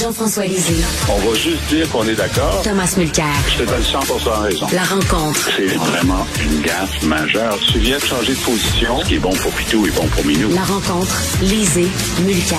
Jean-François 0.00 0.44
Lisée. 0.44 0.84
On 1.08 1.28
va 1.28 1.34
juste 1.34 1.66
dire 1.68 1.88
qu'on 1.90 2.06
est 2.06 2.14
d'accord. 2.14 2.62
Thomas 2.62 2.94
Mulcair. 2.96 3.26
Je 3.48 3.64
te 3.64 3.68
donne 3.68 3.82
100 3.82 3.98
raison. 4.42 4.66
La 4.72 4.84
rencontre. 4.84 5.50
C'est 5.56 5.74
vraiment 5.74 6.24
une 6.40 6.62
gaffe 6.62 7.02
majeure. 7.02 7.58
Tu 7.72 7.80
viens 7.80 7.98
de 7.98 8.04
changer 8.04 8.34
de 8.34 8.38
position. 8.38 9.00
Ce 9.00 9.06
qui 9.06 9.14
est 9.16 9.18
bon 9.18 9.34
pour 9.34 9.50
Pitou 9.52 9.86
est 9.86 9.96
bon 9.96 10.06
pour 10.06 10.24
Minou. 10.24 10.50
La 10.54 10.62
rencontre. 10.62 11.20
Lisée. 11.42 11.88
Mulcair. 12.24 12.58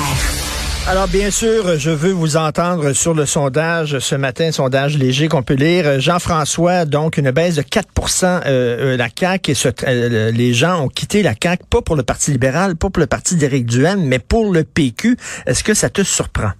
Alors, 0.88 1.08
bien 1.08 1.32
sûr, 1.32 1.78
je 1.78 1.92
veux 1.92 2.12
vous 2.12 2.36
entendre 2.36 2.92
sur 2.92 3.14
le 3.14 3.26
sondage 3.26 4.00
ce 4.00 4.16
matin, 4.16 4.52
sondage 4.52 4.98
léger 4.98 5.30
qu'on 5.30 5.44
peut 5.44 5.54
lire. 5.54 6.02
Jean-François, 6.02 6.84
donc, 6.84 7.18
une 7.18 7.32
baisse 7.32 7.56
de 7.56 7.62
4% 7.62 8.26
euh, 8.26 8.42
euh, 8.48 8.98
la 8.98 9.08
CAQ 9.18 9.52
et 9.52 9.54
ce, 9.54 9.70
euh, 9.88 10.32
les 10.32 10.54
gens 10.54 10.84
ont 10.84 10.90
quitté 10.90 11.24
la 11.24 11.36
CAQ, 11.42 11.64
pas 11.70 11.82
pour 11.82 11.96
le 11.96 12.04
Parti 12.04 12.32
libéral, 12.32 12.76
pas 12.76 12.90
pour 12.90 13.00
le 13.00 13.08
Parti 13.08 13.38
d'Éric 13.38 13.66
Duhaime, 13.66 14.04
mais 14.04 14.20
pour 14.20 14.52
le 14.52 14.66
PQ. 14.66 15.16
Est-ce 15.46 15.64
que 15.64 15.74
ça 15.74 15.90
te 15.90 16.04
surprend? 16.04 16.52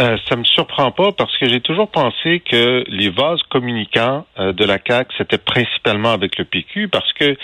Euh, 0.00 0.16
ça 0.30 0.36
me 0.36 0.44
surprend 0.44 0.92
pas 0.92 1.12
parce 1.12 1.36
que 1.36 1.46
j'ai 1.46 1.60
toujours 1.60 1.90
pensé 1.90 2.40
que 2.40 2.84
les 2.88 3.10
vases 3.10 3.42
communicants 3.50 4.24
euh, 4.38 4.54
de 4.54 4.64
la 4.64 4.78
CAC 4.78 5.08
c'était 5.18 5.36
principalement 5.36 6.12
avec 6.12 6.38
le 6.38 6.46
PQ 6.46 6.88
parce 6.88 7.12
que 7.12 7.36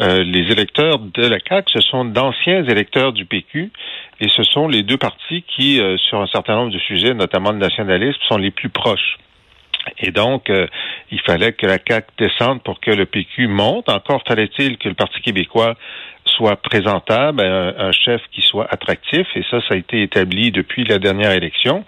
euh, 0.00 0.24
les 0.24 0.50
électeurs 0.50 0.98
de 0.98 1.24
la 1.24 1.38
CAC 1.38 1.68
ce 1.72 1.80
sont 1.80 2.04
d'anciens 2.04 2.64
électeurs 2.64 3.12
du 3.12 3.26
PQ 3.26 3.70
et 4.18 4.28
ce 4.28 4.42
sont 4.42 4.66
les 4.66 4.82
deux 4.82 4.96
partis 4.96 5.44
qui, 5.54 5.80
sur 6.08 6.20
un 6.20 6.26
certain 6.26 6.54
nombre 6.54 6.72
de 6.72 6.78
sujets, 6.80 7.14
notamment 7.14 7.52
le 7.52 7.58
nationalisme, 7.58 8.18
sont 8.28 8.36
les 8.36 8.50
plus 8.50 8.68
proches. 8.68 9.16
Et 9.96 10.10
donc, 10.10 10.52
il 11.10 11.20
fallait 11.22 11.54
que 11.54 11.64
la 11.64 11.78
CAC 11.78 12.08
descende 12.18 12.62
pour 12.62 12.80
que 12.80 12.90
le 12.90 13.06
PQ 13.06 13.46
monte. 13.48 13.88
Encore 13.88 14.22
fallait-il 14.28 14.76
que 14.76 14.90
le 14.90 14.94
Parti 14.94 15.22
québécois 15.22 15.74
soit 16.26 16.56
présentable, 16.56 17.40
un, 17.40 17.74
un, 17.78 17.92
chef 17.92 18.20
qui 18.30 18.42
soit 18.42 18.66
attractif, 18.70 19.26
et 19.34 19.42
ça, 19.50 19.62
ça 19.66 19.72
a 19.72 19.76
été 19.78 20.02
établi 20.02 20.50
depuis 20.50 20.84
la 20.84 20.98
dernière 20.98 21.32
élection. 21.32 21.86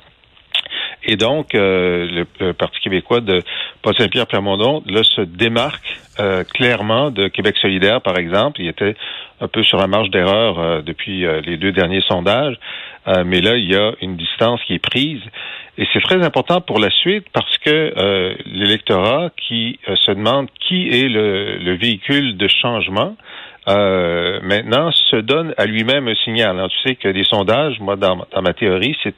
Et 1.05 1.17
donc, 1.17 1.55
euh, 1.55 2.25
le, 2.41 2.53
Parti 2.53 2.81
québécois 2.81 3.21
de 3.21 3.43
Paul 3.83 3.95
Saint-Pierre 3.97 4.27
Plamondon 4.27 4.83
là 4.87 5.03
se 5.03 5.21
démarque 5.21 5.99
euh, 6.21 6.45
clairement 6.45 7.11
de 7.11 7.29
Québec 7.29 7.57
solidaire, 7.61 8.01
par 8.01 8.19
exemple. 8.19 8.61
Il 8.61 8.69
était 8.69 8.95
un 9.41 9.49
peu 9.49 9.63
sur 9.63 9.79
la 9.79 9.87
marge 9.87 10.11
d'erreur 10.11 10.59
euh, 10.59 10.83
depuis 10.83 11.25
les 11.45 11.57
deux 11.57 11.73
derniers 11.73 12.03
sondages, 12.03 12.57
mais 13.25 13.41
là, 13.41 13.57
il 13.57 13.69
y 13.69 13.75
a 13.75 13.93
une 14.01 14.17
distance 14.17 14.61
qui 14.65 14.75
est 14.75 14.79
prise. 14.79 15.21
Et 15.77 15.87
c'est 15.93 16.01
très 16.01 16.23
important 16.23 16.61
pour 16.61 16.79
la 16.79 16.91
suite 16.91 17.27
parce 17.33 17.59
que 17.59 18.37
l'électorat 18.47 19.31
qui 19.37 19.81
se 19.87 20.13
demande 20.13 20.49
qui 20.61 20.89
est 20.89 21.09
le, 21.09 21.57
le 21.57 21.75
véhicule 21.75 22.37
de 22.37 22.47
changement, 22.47 23.17
euh, 23.69 24.41
maintenant 24.43 24.91
se 24.91 25.17
donne 25.17 25.55
à 25.57 25.67
lui-même 25.67 26.09
un 26.09 26.15
signal. 26.25 26.57
Alors, 26.57 26.69
tu 26.69 26.89
sais 26.89 26.97
que 26.97 27.09
des 27.09 27.25
sondages, 27.25 27.79
moi, 27.81 27.97
dans, 27.97 28.17
ma 28.43 28.53
théorie, 28.55 28.97
c'est 29.03 29.15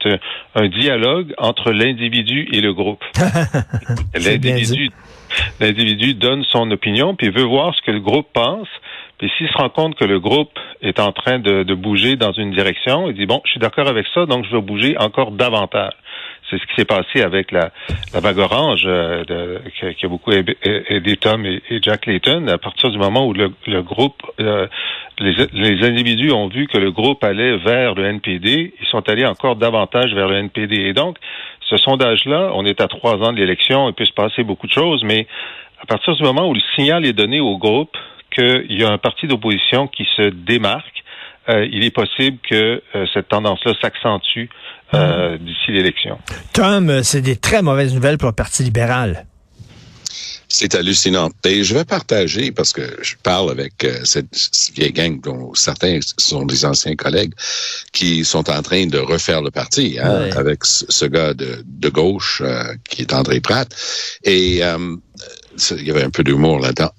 un, 0.55 0.67
dialogue 0.67 1.33
entre 1.37 1.71
l'individu 1.71 2.47
et 2.51 2.61
le 2.61 2.73
groupe. 2.73 3.03
l'individu, 4.13 4.91
l'individu 5.59 6.13
donne 6.13 6.43
son 6.43 6.69
opinion, 6.71 7.15
puis 7.15 7.29
veut 7.29 7.43
voir 7.43 7.73
ce 7.75 7.81
que 7.81 7.91
le 7.91 7.99
groupe 7.99 8.27
pense. 8.33 8.67
Puis 9.17 9.31
s'il 9.37 9.47
se 9.47 9.57
rend 9.57 9.69
compte 9.69 9.95
que 9.95 10.05
le 10.05 10.19
groupe 10.19 10.59
est 10.81 10.99
en 10.99 11.11
train 11.11 11.39
de, 11.39 11.63
de 11.63 11.73
bouger 11.73 12.17
dans 12.17 12.33
une 12.33 12.51
direction, 12.51 13.09
il 13.09 13.15
dit 13.15 13.25
bon, 13.25 13.41
je 13.45 13.51
suis 13.51 13.59
d'accord 13.59 13.87
avec 13.87 14.05
ça, 14.13 14.25
donc 14.25 14.45
je 14.45 14.55
vais 14.55 14.61
bouger 14.61 14.97
encore 14.97 15.31
davantage. 15.31 15.93
C'est 16.49 16.59
ce 16.59 16.65
qui 16.67 16.75
s'est 16.75 16.85
passé 16.85 17.21
avec 17.21 17.51
la, 17.51 17.71
la 18.13 18.19
vague 18.19 18.37
orange 18.37 18.83
euh, 18.85 19.23
de, 19.23 19.61
qui, 19.93 20.05
a 20.05 20.09
beaucoup 20.09 20.31
aidé 20.31 21.17
Tom 21.17 21.45
et, 21.45 21.61
Jack 21.81 22.05
Layton. 22.05 22.47
À 22.47 22.57
partir 22.57 22.91
du 22.91 22.97
moment 22.97 23.25
où 23.25 23.33
le, 23.33 23.51
le 23.65 23.81
groupe, 23.81 24.21
euh, 24.39 24.67
les, 25.19 25.33
les, 25.53 25.87
individus 25.87 26.31
ont 26.31 26.47
vu 26.47 26.67
que 26.67 26.77
le 26.77 26.91
groupe 26.91 27.23
allait 27.23 27.57
vers 27.57 27.95
le 27.95 28.05
NPD, 28.05 28.73
ils 28.79 28.87
sont 28.87 29.07
allés 29.09 29.25
encore 29.25 29.55
davantage 29.55 30.13
vers 30.13 30.27
le 30.27 30.35
NPD. 30.35 30.75
Et 30.75 30.93
donc, 30.93 31.17
ce 31.67 31.77
sondage-là, 31.77 32.51
on 32.53 32.63
est 32.65 32.79
à 32.79 32.87
trois 32.87 33.15
ans 33.15 33.33
de 33.33 33.37
l'élection, 33.37 33.89
il 33.89 33.93
peut 33.93 34.05
se 34.05 34.13
passer 34.13 34.43
beaucoup 34.43 34.67
de 34.67 34.73
choses, 34.73 35.03
mais 35.03 35.25
à 35.81 35.85
partir 35.87 36.15
du 36.15 36.23
moment 36.23 36.47
où 36.47 36.53
le 36.53 36.61
signal 36.75 37.05
est 37.05 37.13
donné 37.13 37.39
au 37.39 37.57
groupe 37.57 37.97
qu'il 38.31 38.79
y 38.79 38.83
a 38.83 38.91
un 38.91 38.97
parti 38.99 39.25
d'opposition 39.25 39.87
qui 39.87 40.07
se 40.15 40.29
démarque, 40.29 41.03
euh, 41.49 41.67
il 41.71 41.83
est 41.83 41.91
possible 41.91 42.37
que 42.47 42.81
cette 43.13 43.29
tendance-là 43.29 43.73
s'accentue 43.81 44.47
euh, 44.93 45.37
d'ici 45.37 45.71
l'élection. 45.71 46.17
Tom, 46.53 47.03
c'est 47.03 47.21
des 47.21 47.35
très 47.35 47.61
mauvaises 47.61 47.93
nouvelles 47.93 48.17
pour 48.17 48.29
le 48.29 48.35
Parti 48.35 48.63
libéral. 48.63 49.25
C'est 50.47 50.75
hallucinant. 50.75 51.31
Et 51.43 51.63
je 51.63 51.73
vais 51.73 51.83
partager, 51.83 52.51
parce 52.51 52.71
que 52.71 52.81
je 53.01 53.15
parle 53.21 53.49
avec 53.49 53.83
euh, 53.83 53.99
cette, 54.03 54.27
vieille 54.75 54.93
gang 54.93 55.19
dont 55.19 55.53
certains 55.53 55.99
sont 56.17 56.45
des 56.45 56.65
anciens 56.65 56.95
collègues, 56.95 57.33
qui 57.91 58.23
sont 58.23 58.49
en 58.49 58.61
train 58.61 58.85
de 58.85 58.99
refaire 58.99 59.41
le 59.41 59.51
parti, 59.51 59.97
hein, 60.01 60.29
avec 60.35 60.63
ce 60.63 61.05
gars 61.05 61.33
de, 61.33 61.63
de 61.65 61.89
gauche 61.89 62.41
euh, 62.45 62.63
qui 62.89 63.01
est 63.01 63.13
André 63.13 63.41
Pratt. 63.41 63.67
Et 64.23 64.57
il 64.57 65.83
y 65.83 65.91
avait 65.91 66.03
un 66.03 66.11
peu 66.11 66.23
d'humour 66.23 66.59
là-dedans. 66.59 66.91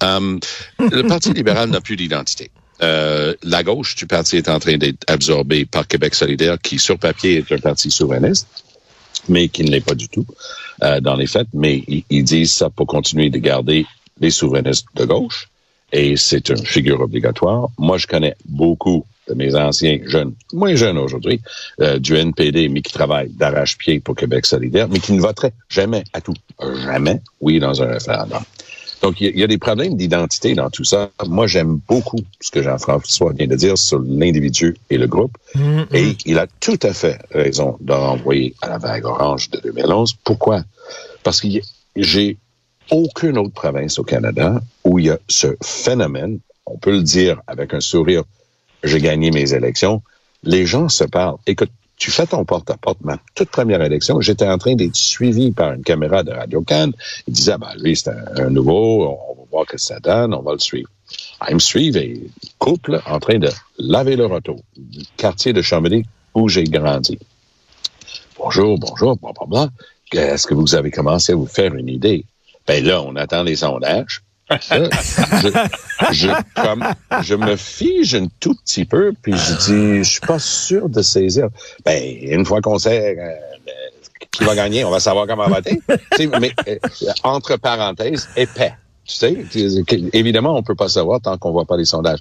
le 0.81 1.03
Parti 1.03 1.33
libéral 1.33 1.71
n'a 1.71 1.81
plus 1.81 1.97
d'identité. 1.97 2.51
Euh, 2.83 3.35
la 3.43 3.63
gauche 3.63 3.95
du 3.95 4.07
parti 4.07 4.37
est 4.37 4.49
en 4.49 4.59
train 4.59 4.77
d'être 4.77 5.05
absorbée 5.07 5.65
par 5.65 5.87
Québec 5.87 6.15
solidaire, 6.15 6.59
qui 6.61 6.79
sur 6.79 6.99
papier 6.99 7.39
est 7.39 7.53
un 7.53 7.59
parti 7.59 7.91
souverainiste, 7.91 8.47
mais 9.29 9.49
qui 9.49 9.65
ne 9.65 9.71
l'est 9.71 9.81
pas 9.81 9.95
du 9.95 10.09
tout 10.09 10.27
euh, 10.83 11.01
dans 11.01 11.17
les 11.17 11.27
faits. 11.27 11.49
Mais 11.55 11.83
ils, 12.11 12.25
disent 12.25 12.53
ça 12.53 12.71
pour 12.71 12.87
continuer 12.87 13.31
de 13.31 13.39
garder 13.39 13.87
les 14.21 14.31
souverainistes 14.31 14.87
de 14.95 15.05
gauche, 15.05 15.49
et 15.93 16.17
c'est 16.17 16.49
une 16.49 16.65
figure 16.65 17.01
obligatoire. 17.01 17.69
Moi, 17.79 17.99
je 17.99 18.07
connais 18.07 18.37
beaucoup 18.45 19.07
de 19.29 19.35
mes 19.35 19.55
anciens 19.57 19.99
jeunes, 20.05 20.35
moins 20.53 20.77
jeunes 20.77 20.99
aujourd'hui, 20.99 21.41
euh, 21.81 21.99
du 21.99 22.15
NPD, 22.15 22.69
mais 22.69 22.83
qui 22.83 22.93
travaillent 22.93 23.31
d'arrache-pied 23.31 24.01
pour 24.01 24.15
Québec 24.15 24.47
solidaire, 24.47 24.89
mais 24.89 25.01
qui 25.01 25.13
ne 25.13 25.21
voteraient 25.21 25.55
jamais 25.69 26.05
à 26.13 26.21
tout, 26.21 26.35
jamais, 26.85 27.21
oui, 27.41 27.59
dans 27.59 27.83
un 27.83 27.87
référendum. 27.87 28.43
Donc, 29.03 29.21
il 29.21 29.39
y, 29.39 29.45
a 29.45 29.47
des 29.47 29.59
problèmes 29.59 29.97
d'identité 29.97 30.55
dans 30.55 30.71
tout 30.71 30.85
ça. 30.85 31.11
Moi, 31.27 31.47
j'aime 31.47 31.81
beaucoup 31.87 32.19
ce 32.41 32.51
que 32.51 32.63
Jean-François 32.63 33.33
vient 33.33 33.47
de 33.47 33.55
dire 33.55 33.77
sur 33.77 33.99
l'individu 33.99 34.77
et 34.89 34.97
le 34.97 35.07
groupe. 35.07 35.37
Mm-hmm. 35.55 35.87
Et 35.95 36.17
il 36.25 36.39
a 36.39 36.47
tout 36.61 36.79
à 36.83 36.93
fait 36.93 37.19
raison 37.31 37.77
de 37.81 37.93
renvoyer 37.93 38.55
à 38.63 38.71
la 38.71 38.79
vague 38.79 39.05
orange 39.05 39.51
de 39.51 39.61
2011. 39.61 40.15
Pourquoi? 40.25 40.63
Parce 41.23 41.41
que 41.41 41.49
j'ai 41.95 42.39
aucune 42.91 43.39
autre 43.39 43.53
province 43.53 43.99
au 43.99 44.05
Canada 44.05 44.61
où 44.85 44.99
il 44.99 45.07
y 45.07 45.11
a 45.11 45.19
ce 45.29 45.49
phénomène, 45.63 46.39
on 46.65 46.79
peut 46.79 46.93
le 46.93 47.03
dire 47.03 47.41
avec 47.47 47.75
un 47.75 47.81
sourire, 47.81 48.23
j'ai 48.83 49.01
gagné 49.01 49.31
mes 49.31 49.53
élections. 49.53 50.03
Les 50.43 50.67
gens 50.67 50.89
se 50.89 51.05
parlent. 51.05 51.37
Écoute, 51.47 51.71
tu 51.97 52.11
fais 52.11 52.27
ton 52.27 52.45
porte-à-porte. 52.45 52.99
Ma 53.03 53.19
toute 53.35 53.49
première 53.49 53.83
élection, 53.83 54.21
j'étais 54.21 54.47
en 54.47 54.59
train 54.59 54.75
d'être 54.75 54.97
suivi 54.97 55.51
par 55.51 55.73
une 55.73 55.83
caméra 55.83 56.23
de 56.23 56.31
Radio 56.31 56.63
Cannes. 56.63 56.93
Il 57.27 57.35
disait, 57.35 57.53
ah, 57.53 57.59
ben, 57.59 57.73
lui, 57.79 57.97
c'est 57.97 58.11
un, 58.11 58.51
nouveau, 58.51 59.05
on 59.05 59.35
va 59.35 59.43
voir 59.51 59.67
que 59.67 59.79
ça 59.79 59.99
donne, 60.01 60.35
on 60.35 60.43
va 60.43 60.53
le 60.53 60.59
suivre. 60.59 60.89
Ah, 61.41 61.47
il 61.51 61.55
me 61.55 61.61
suivent 61.61 61.97
et 61.97 62.21
couple 62.59 63.01
en 63.07 63.19
train 63.19 63.39
de 63.39 63.51
laver 63.79 64.17
le 64.17 64.27
retour 64.27 64.61
du 64.77 65.05
quartier 65.17 65.53
de 65.53 65.63
Chambéry 65.63 66.05
où 66.35 66.49
j'ai 66.49 66.65
grandi. 66.65 67.19
Bonjour, 68.39 68.79
bonjour, 68.79 69.17
bla, 69.49 69.71
Est-ce 70.13 70.47
que 70.47 70.55
vous 70.55 70.75
avez 70.75 70.91
commencé 70.91 71.33
à 71.33 71.37
vous 71.37 71.47
faire 71.47 71.75
une 71.75 71.89
idée? 71.89 72.25
Ben 72.67 72.85
là, 72.85 73.01
on 73.03 73.17
attend 73.17 73.43
les 73.43 73.57
sondages 73.57 74.23
je, 74.51 76.29
comme, 76.55 76.85
je 77.23 77.35
me 77.35 77.57
fige 77.57 78.15
un 78.15 78.27
tout 78.39 78.55
petit 78.55 78.85
peu, 78.85 79.13
puis 79.21 79.33
je 79.33 79.55
dis, 79.55 80.05
je 80.05 80.11
suis 80.11 80.21
pas 80.21 80.39
sûr 80.39 80.89
de 80.89 81.03
saisir. 81.03 81.49
Ben, 81.85 82.01
une 82.23 82.47
fois 82.47 82.61
qu'on 82.61 82.79
sait 82.79 83.17
euh, 83.19 83.33
qui 84.31 84.45
va 84.45 84.55
gagner, 84.55 84.85
on 84.85 84.91
va 84.91 85.01
savoir 85.01 85.27
comment 85.27 85.49
voter. 85.49 85.81
mais 86.41 86.53
euh, 86.69 86.79
entre 87.25 87.57
parenthèses, 87.57 88.29
épais. 88.37 88.75
Tu 89.05 89.15
sais, 89.15 89.37
évidemment, 90.13 90.57
on 90.57 90.63
peut 90.63 90.75
pas 90.75 90.89
savoir 90.89 91.21
tant 91.21 91.39
qu'on 91.39 91.53
voit 91.53 91.65
pas 91.65 91.77
les 91.77 91.85
sondages. 91.85 92.19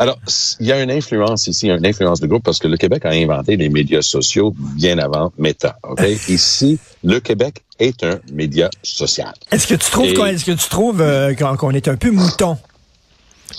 Alors, 0.00 0.18
il 0.60 0.66
y 0.66 0.72
a 0.72 0.82
une 0.82 0.90
influence 0.90 1.46
ici, 1.46 1.68
une 1.68 1.84
influence 1.84 2.20
de 2.20 2.26
groupe, 2.26 2.42
parce 2.42 2.58
que 2.58 2.66
le 2.66 2.78
Québec 2.78 3.04
a 3.04 3.10
inventé 3.10 3.58
les 3.58 3.68
médias 3.68 4.00
sociaux 4.00 4.54
bien 4.56 4.98
avant 4.98 5.30
Meta. 5.36 5.78
Ok? 5.82 6.00
Ici, 6.28 6.78
le 7.04 7.20
Québec 7.20 7.62
est 7.78 8.02
un 8.02 8.18
média 8.32 8.70
social. 8.82 9.34
Est-ce 9.52 9.66
que 9.66 9.74
tu 9.74 9.90
trouves, 9.90 10.06
est-ce 10.06 10.46
que 10.46 10.52
tu 10.52 10.68
trouves 10.70 11.02
euh, 11.02 11.34
qu'on 11.34 11.72
est 11.72 11.86
un 11.86 11.96
peu 11.96 12.10
mouton? 12.12 12.56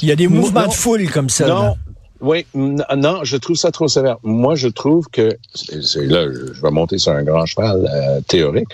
Il 0.02 0.08
y 0.08 0.12
a 0.12 0.16
des 0.16 0.28
mouvements 0.28 0.66
de 0.66 0.74
foule 0.74 1.08
comme 1.12 1.30
ça. 1.30 1.46
Non, 1.46 1.76
oui, 2.22 2.46
non, 2.54 3.24
je 3.24 3.38
trouve 3.38 3.56
ça 3.56 3.72
trop 3.72 3.88
sévère. 3.88 4.18
Moi, 4.24 4.56
je 4.56 4.68
trouve 4.68 5.08
que 5.12 5.30
c'est 5.54 6.06
là, 6.06 6.26
je 6.32 6.62
vais 6.62 6.72
monter 6.72 6.98
sur 6.98 7.12
un 7.14 7.24
grand 7.24 7.46
cheval 7.46 7.88
euh, 7.92 8.22
théorique, 8.28 8.68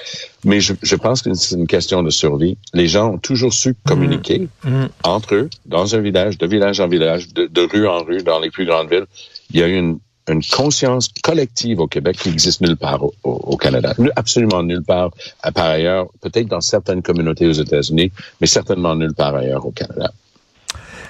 mais 0.43 0.59
je, 0.59 0.73
je 0.81 0.95
pense 0.95 1.21
que 1.21 1.33
c'est 1.33 1.55
une 1.55 1.67
question 1.67 2.03
de 2.03 2.09
survie. 2.09 2.57
Les 2.73 2.87
gens 2.87 3.13
ont 3.13 3.17
toujours 3.17 3.53
su 3.53 3.75
communiquer 3.85 4.47
mmh. 4.63 4.69
Mmh. 4.69 4.87
entre 5.03 5.35
eux, 5.35 5.49
dans 5.65 5.95
un 5.95 5.99
village, 5.99 6.37
de 6.37 6.45
village 6.47 6.79
en 6.79 6.87
village, 6.87 7.33
de, 7.33 7.47
de 7.47 7.61
rue 7.61 7.87
en 7.87 8.03
rue, 8.03 8.21
dans 8.23 8.39
les 8.39 8.51
plus 8.51 8.65
grandes 8.65 8.89
villes. 8.89 9.05
il 9.51 9.59
y 9.59 9.63
a 9.63 9.67
une, 9.67 9.99
une 10.29 10.43
conscience 10.43 11.07
collective 11.23 11.79
au 11.79 11.87
Québec 11.87 12.17
qui 12.17 12.29
existe 12.29 12.59
nulle 12.59 12.75
part 12.75 13.01
au, 13.03 13.13
au- 13.23 13.55
Canada. 13.57 13.93
Absolument 14.17 14.61
nulle 14.61 14.83
part 14.83 15.11
par 15.55 15.65
ailleurs, 15.67 16.07
peut-être 16.21 16.47
dans 16.47 16.59
certaines 16.61 17.01
communautés 17.01 17.47
aux 17.47 17.53
États-Unis, 17.53 18.11
mais 18.41 18.47
certainement 18.47 18.93
nulle 18.95 19.13
part 19.13 19.35
ailleurs 19.35 19.65
au 19.65 19.71
Canada. 19.71 20.11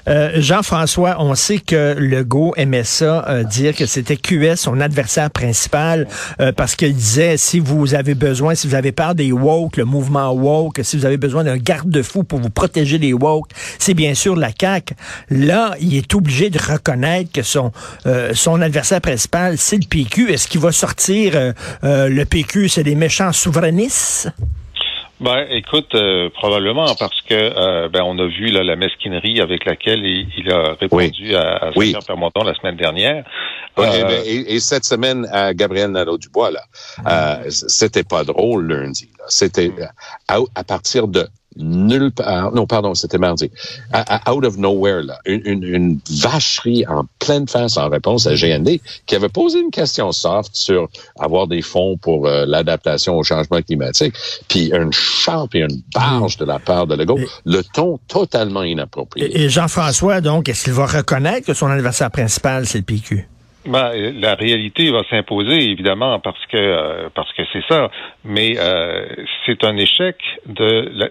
Euh, 0.07 0.31
Jean-François, 0.36 1.18
on 1.19 1.36
sait 1.36 1.59
que 1.59 1.95
Legault 1.98 2.54
aimait 2.56 2.83
ça, 2.83 3.25
euh, 3.27 3.44
dire 3.44 3.75
que 3.75 3.86
c'était 3.86 4.15
QS, 4.15 4.56
son 4.56 4.80
adversaire 4.80 5.30
principal, 5.30 6.07
euh, 6.39 6.51
parce 6.51 6.75
qu'il 6.75 6.94
disait, 6.94 7.38
si 7.38 7.59
vous 7.59 7.94
avez 7.94 8.15
besoin, 8.15 8.56
si 8.56 8.68
vous 8.68 8.75
avez 8.75 8.92
peur 8.92 9.15
des 9.15 9.31
woke, 9.31 9.77
le 9.77 9.86
mouvement 9.86 10.31
woke, 10.31 10.80
si 10.83 10.98
vous 10.98 11.06
avez 11.06 11.18
besoin 11.18 11.44
d'un 11.44 11.57
garde-fou 11.57 12.24
pour 12.24 12.39
vous 12.39 12.50
protéger 12.50 13.00
des 13.00 13.13
woke, 13.13 13.50
c'est 13.80 13.94
bien 13.94 14.13
sûr 14.13 14.36
la 14.36 14.50
CAQ. 14.57 14.94
Là, 15.30 15.75
il 15.81 15.95
est 15.95 16.15
obligé 16.15 16.50
de 16.50 16.59
reconnaître 16.59 17.31
que 17.31 17.44
son, 17.44 17.71
son 18.33 18.62
adversaire 18.62 19.01
principal, 19.01 19.57
c'est 19.57 19.77
le 19.77 19.88
PQ. 19.88 20.31
Est-ce 20.31 20.48
qu'il 20.48 20.62
va 20.62 20.71
sortir 20.71 21.54
le 21.83 22.24
PQ, 22.24 22.69
c'est 22.69 22.83
des 22.83 22.95
méchants 22.95 23.31
souverainistes? 23.33 24.30
Ben, 25.19 25.47
écoute, 25.49 25.95
euh, 25.95 26.29
probablement 26.29 26.93
parce 26.99 27.21
que 27.21 27.33
euh, 27.33 27.89
ben 27.89 28.03
on 28.03 28.19
a 28.19 28.27
vu 28.27 28.47
là, 28.51 28.63
la 28.63 28.75
mesquinerie 28.75 29.41
avec 29.41 29.65
laquelle 29.65 30.05
il, 30.05 30.27
il 30.37 30.51
a 30.51 30.75
répondu 30.79 31.35
à, 31.35 31.55
à 31.55 31.71
Oui. 31.75 31.91
La 32.45 32.53
semaine 32.53 32.75
dernière. 32.75 33.23
Ouais, 33.77 33.87
Euh, 34.03 34.21
et, 34.25 34.55
et 34.55 34.59
cette 34.59 34.85
semaine, 34.85 35.27
à 35.31 35.53
Gabriel 35.55 35.89
Nadeau-Dubois, 35.91 36.51
là, 36.51 36.61
euh, 37.07 37.49
c'était 37.49 38.03
pas 38.03 38.23
drôle 38.23 38.67
lundi. 38.71 39.09
là. 39.17 39.25
C'était 39.27 39.71
à, 40.27 40.37
à 40.55 40.63
partir 40.63 41.07
de 41.07 41.27
nulle 41.57 42.12
part. 42.12 42.51
Non, 42.54 42.65
pardon, 42.65 42.94
c'était 42.95 43.18
mardi. 43.18 43.51
À- 43.92 44.30
à- 44.30 44.33
out 44.33 44.45
of 44.45 44.57
nowhere, 44.57 45.04
là, 45.04 45.19
une, 45.25 45.42
une, 45.45 45.63
une 45.63 46.00
vacherie 46.09 46.86
en 46.88 47.06
pleine 47.19 47.48
face 47.48 47.77
en 47.77 47.89
réponse 47.89 48.27
à 48.27 48.36
GND 48.36 48.80
qui 49.06 49.15
avait 49.15 49.30
posé 49.30 49.59
une 49.59 49.71
question 49.71 50.12
soft 50.12 50.51
sur 50.56 50.88
avoir 51.19 51.48
des 51.48 51.62
fonds 51.62 51.98
pour 51.98 52.27
euh, 52.27 52.45
l'adaptation 52.48 53.18
au 53.18 53.24
changement 53.24 53.62
climatique. 53.62 54.13
Puis 54.48 54.71
une 54.74 54.92
charpe 54.94 55.56
et 55.56 55.59
une 55.59 55.81
barge 55.94 56.38
de 56.38 56.45
la 56.45 56.59
part 56.59 56.88
de 56.88 56.95
Legault. 56.95 57.18
Et- 57.19 57.27
Le 57.45 57.62
ton 57.63 58.00
totalement 58.07 58.63
inapproprié. 58.63 59.25
Et, 59.27 59.44
et 59.45 59.50
Jean-François, 59.50 60.21
donc, 60.21 60.50
est-ce 60.50 60.63
qu'il 60.65 60.74
va 60.74 60.86
reconnaître 60.86 61.48
que 61.48 61.54
son 61.54 61.68
adversaire 61.68 62.12
principal, 62.12 62.65
c'est 62.65 62.77
le 62.80 62.83
PQ? 62.83 63.27
Ben, 63.67 63.91
euh, 63.93 64.11
la 64.15 64.35
réalité 64.35 64.89
va 64.91 65.01
s'imposer 65.09 65.71
évidemment 65.71 66.19
parce 66.19 66.43
que 66.47 66.57
euh, 66.57 67.09
parce 67.13 67.31
que 67.33 67.41
c'est 67.51 67.63
ça, 67.67 67.91
mais 68.23 68.55
euh, 68.57 69.05
c'est 69.45 69.63
un 69.65 69.75
échec 69.77 70.15
de. 70.45 70.89
la- 70.93 71.09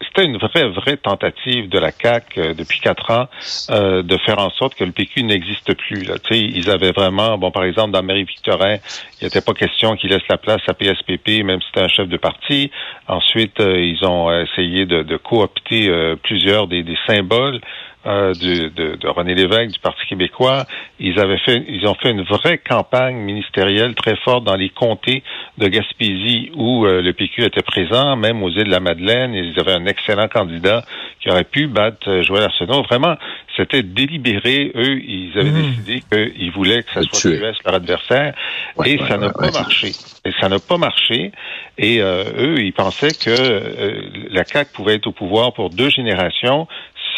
C'était 0.00 0.24
une 0.24 0.38
vraie 0.38 0.68
vraie 0.68 0.96
tentative 0.96 1.68
de 1.68 1.78
la 1.78 1.92
CAC 1.92 2.38
euh, 2.38 2.54
depuis 2.54 2.80
quatre 2.80 3.10
ans 3.10 3.26
euh, 3.70 4.02
de 4.02 4.16
faire 4.18 4.38
en 4.38 4.50
sorte 4.50 4.74
que 4.74 4.84
le 4.84 4.92
PQ 4.92 5.22
n'existe 5.22 5.74
plus. 5.74 6.02
Là. 6.04 6.14
Ils 6.30 6.70
avaient 6.70 6.92
vraiment, 6.92 7.36
bon 7.36 7.50
par 7.50 7.64
exemple 7.64 7.90
dans 7.92 8.02
Marie-Victorin, 8.02 8.76
il 9.20 9.24
n'était 9.24 9.42
pas 9.42 9.52
question 9.52 9.94
qu'ils 9.96 10.10
laissent 10.10 10.28
la 10.30 10.38
place 10.38 10.62
à 10.66 10.72
PSPP, 10.74 11.44
même 11.44 11.60
si 11.60 11.66
c'était 11.68 11.82
un 11.84 11.88
chef 11.88 12.08
de 12.08 12.16
parti. 12.16 12.70
Ensuite, 13.06 13.60
euh, 13.60 13.78
ils 13.78 14.04
ont 14.06 14.32
essayé 14.44 14.86
de, 14.86 15.02
de 15.02 15.16
coopter 15.18 15.90
plusieurs 16.22 16.66
des, 16.68 16.82
des 16.82 16.96
symboles 17.06 17.60
euh, 18.06 18.32
du- 18.34 18.70
de, 18.70 18.96
de 18.96 19.08
René 19.08 19.34
Lévesque 19.34 19.72
du 19.72 19.78
Parti 19.80 20.06
québécois. 20.06 20.64
Ils 21.00 21.18
avaient 21.18 21.38
fait, 21.38 21.64
ils 21.68 21.86
ont 21.86 21.94
fait 21.94 22.10
une 22.10 22.22
vraie 22.22 22.58
campagne 22.58 23.16
ministérielle 23.16 23.94
très 23.94 24.16
forte 24.16 24.44
dans 24.44 24.54
les 24.56 24.68
comtés 24.70 25.22
de 25.58 25.68
Gaspésie 25.68 26.50
où 26.54 26.86
euh, 26.86 27.02
le 27.02 27.12
PQ 27.12 27.44
était 27.44 27.62
présent, 27.62 28.16
même 28.16 28.42
aux 28.42 28.50
îles 28.50 28.64
de 28.64 28.70
la 28.70 28.80
Madeleine. 28.80 29.34
Ils 29.34 29.58
avaient 29.58 29.72
un 29.72 29.86
excellent 29.86 30.28
candidat 30.28 30.84
qui 31.20 31.28
aurait 31.30 31.44
pu 31.44 31.66
battre 31.66 32.08
euh, 32.08 32.22
Joël 32.22 32.44
Arsenault. 32.44 32.82
Vraiment, 32.84 33.16
c'était 33.56 33.82
délibéré. 33.82 34.70
Eux, 34.74 35.00
ils 35.02 35.32
avaient 35.36 35.50
Mhm. 35.50 35.70
décidé 35.70 36.02
qu'ils 36.10 36.50
voulaient 36.52 36.82
que 36.84 36.92
ça 36.94 37.02
soit 37.02 37.30
tuer. 37.32 37.38
QS 37.40 37.56
leur 37.64 37.74
adversaire, 37.74 38.34
Ouais, 38.76 38.90
et 38.92 39.00
ouais, 39.00 39.08
ça 39.08 39.16
n'a 39.18 39.30
pas 39.30 39.50
marché. 39.50 39.88
Et 40.24 40.30
ça 40.40 40.48
n'a 40.48 40.58
pas 40.60 40.78
marché. 40.78 41.32
Et 41.78 42.00
euh, 42.00 42.24
eux, 42.38 42.60
ils 42.60 42.72
pensaient 42.72 43.08
que 43.14 43.30
euh, 43.30 44.00
la 44.30 44.44
CAQ 44.44 44.70
pouvait 44.72 44.94
être 44.94 45.06
au 45.08 45.12
pouvoir 45.12 45.52
pour 45.52 45.70
deux 45.70 45.90
générations 45.90 46.66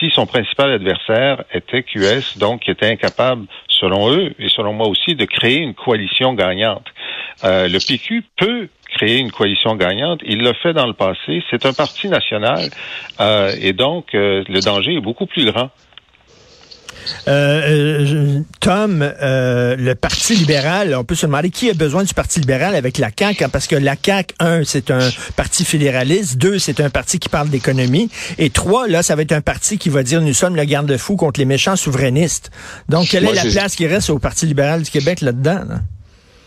si 0.01 0.11
son 0.11 0.27
principal 0.27 0.73
adversaire 0.73 1.45
était 1.53 1.83
QS, 1.83 2.39
donc 2.39 2.63
qui 2.63 2.71
était 2.71 2.87
incapable, 2.87 3.47
selon 3.69 4.11
eux 4.11 4.33
et 4.39 4.49
selon 4.49 4.73
moi 4.73 4.89
aussi, 4.89 5.15
de 5.15 5.25
créer 5.27 5.59
une 5.59 5.75
coalition 5.75 6.35
gagnante. 6.35 6.87
Euh, 7.45 7.69
le 7.69 7.79
PQ 7.79 8.25
peut 8.37 8.69
créer 8.91 9.19
une 9.19 9.31
coalition 9.31 9.77
gagnante. 9.77 10.21
Il 10.25 10.43
l'a 10.43 10.55
fait 10.55 10.73
dans 10.73 10.87
le 10.87 10.95
passé. 10.95 11.43
C'est 11.51 11.65
un 11.65 11.73
parti 11.73 12.09
national 12.09 12.71
euh, 13.21 13.53
et 13.61 13.73
donc 13.73 14.15
euh, 14.15 14.43
le 14.49 14.61
danger 14.61 14.95
est 14.95 15.01
beaucoup 15.01 15.27
plus 15.27 15.45
grand. 15.45 15.71
Euh, 17.29 18.03
euh, 18.09 18.41
Tom, 18.61 19.03
euh, 19.03 19.77
le 19.77 19.95
Parti 19.95 20.35
libéral, 20.35 20.95
on 20.95 21.05
peut 21.05 21.15
se 21.15 21.27
demander 21.27 21.51
qui 21.51 21.71
a 21.71 21.75
besoin 21.75 22.05
du 22.05 22.15
Parti 22.15 22.41
libéral 22.41 22.75
avec 22.75 22.99
la 22.99 23.11
CAQ, 23.17 23.45
hein, 23.45 23.49
parce 23.49 23.67
que 23.67 23.77
la 23.77 23.97
CAQ, 24.03 24.35
un, 24.41 24.65
c'est 24.65 24.91
un 24.91 25.11
parti 25.37 25.65
fédéraliste, 25.65 26.37
deux, 26.37 26.59
c'est 26.59 26.81
un 26.81 26.91
parti 26.91 27.19
qui 27.19 27.29
parle 27.29 27.49
d'économie, 27.49 28.11
et 28.39 28.51
trois, 28.51 28.89
là, 28.89 29.03
ça 29.03 29.17
va 29.17 29.23
être 29.23 29.33
un 29.33 29.41
parti 29.41 29.79
qui 29.79 29.89
va 29.89 30.03
dire 30.03 30.21
nous 30.21 30.35
sommes 30.35 30.57
le 30.57 30.65
garde-fou 30.65 31.17
contre 31.17 31.41
les 31.41 31.47
méchants 31.47 31.77
souverainistes. 31.77 32.51
Donc, 32.89 33.09
quelle 33.09 33.25
Moi, 33.25 33.35
est 33.35 33.45
la 33.45 33.51
place 33.51 33.77
qui 33.77 33.87
reste 33.87 34.11
au 34.11 34.19
Parti 34.19 34.47
libéral 34.47 34.83
du 34.83 34.91
Québec 34.91 35.21
là-dedans? 35.21 35.65
là? 35.69 35.81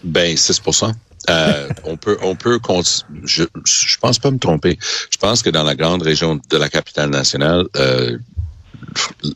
Ben, 0.04 0.36
6 0.36 0.62
euh, 1.30 1.70
on 1.86 1.96
peut, 1.96 2.18
on 2.22 2.36
peut, 2.36 2.60
je, 3.24 3.44
je 3.66 3.98
pense 3.98 4.20
pas 4.20 4.32
me 4.32 4.40
tromper. 4.40 4.78
Je 5.10 5.18
pense 5.18 5.42
que 5.42 5.50
dans 5.50 5.64
la 5.64 5.76
grande 5.76 6.02
région 6.02 6.40
de 6.50 6.58
la 6.58 6.70
capitale 6.70 7.10
nationale, 7.10 7.66
euh, 7.78 8.18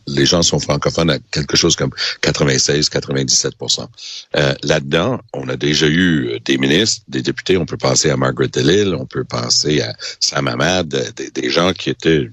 les 0.08 0.26
gens 0.26 0.42
sont 0.42 0.60
francophones 0.60 1.10
à 1.10 1.20
quelque 1.32 1.58
chose 1.58 1.76
comme 1.76 1.92
96-97% 2.22 3.88
euh, 4.36 4.54
Là-dedans, 4.64 5.20
on 5.34 5.48
a 5.50 5.56
déjà 5.56 5.88
eu 5.88 6.28
euh, 6.28 6.40
des 6.44 6.58
ministres, 6.58 7.04
des 7.08 7.22
députés. 7.22 7.58
On 7.58 7.66
peut 7.66 7.78
penser 7.78 8.10
à 8.10 8.18
Margaret 8.18 8.48
DeLille, 8.48 8.94
on 8.94 9.06
peut 9.06 9.24
penser 9.24 9.82
à 9.82 9.96
Sam 10.20 10.48
Hamad, 10.48 10.94
euh, 10.94 11.12
des, 11.16 11.32
des 11.32 11.50
gens 11.50 11.74
qui 11.74 11.90
étaient 11.90 12.30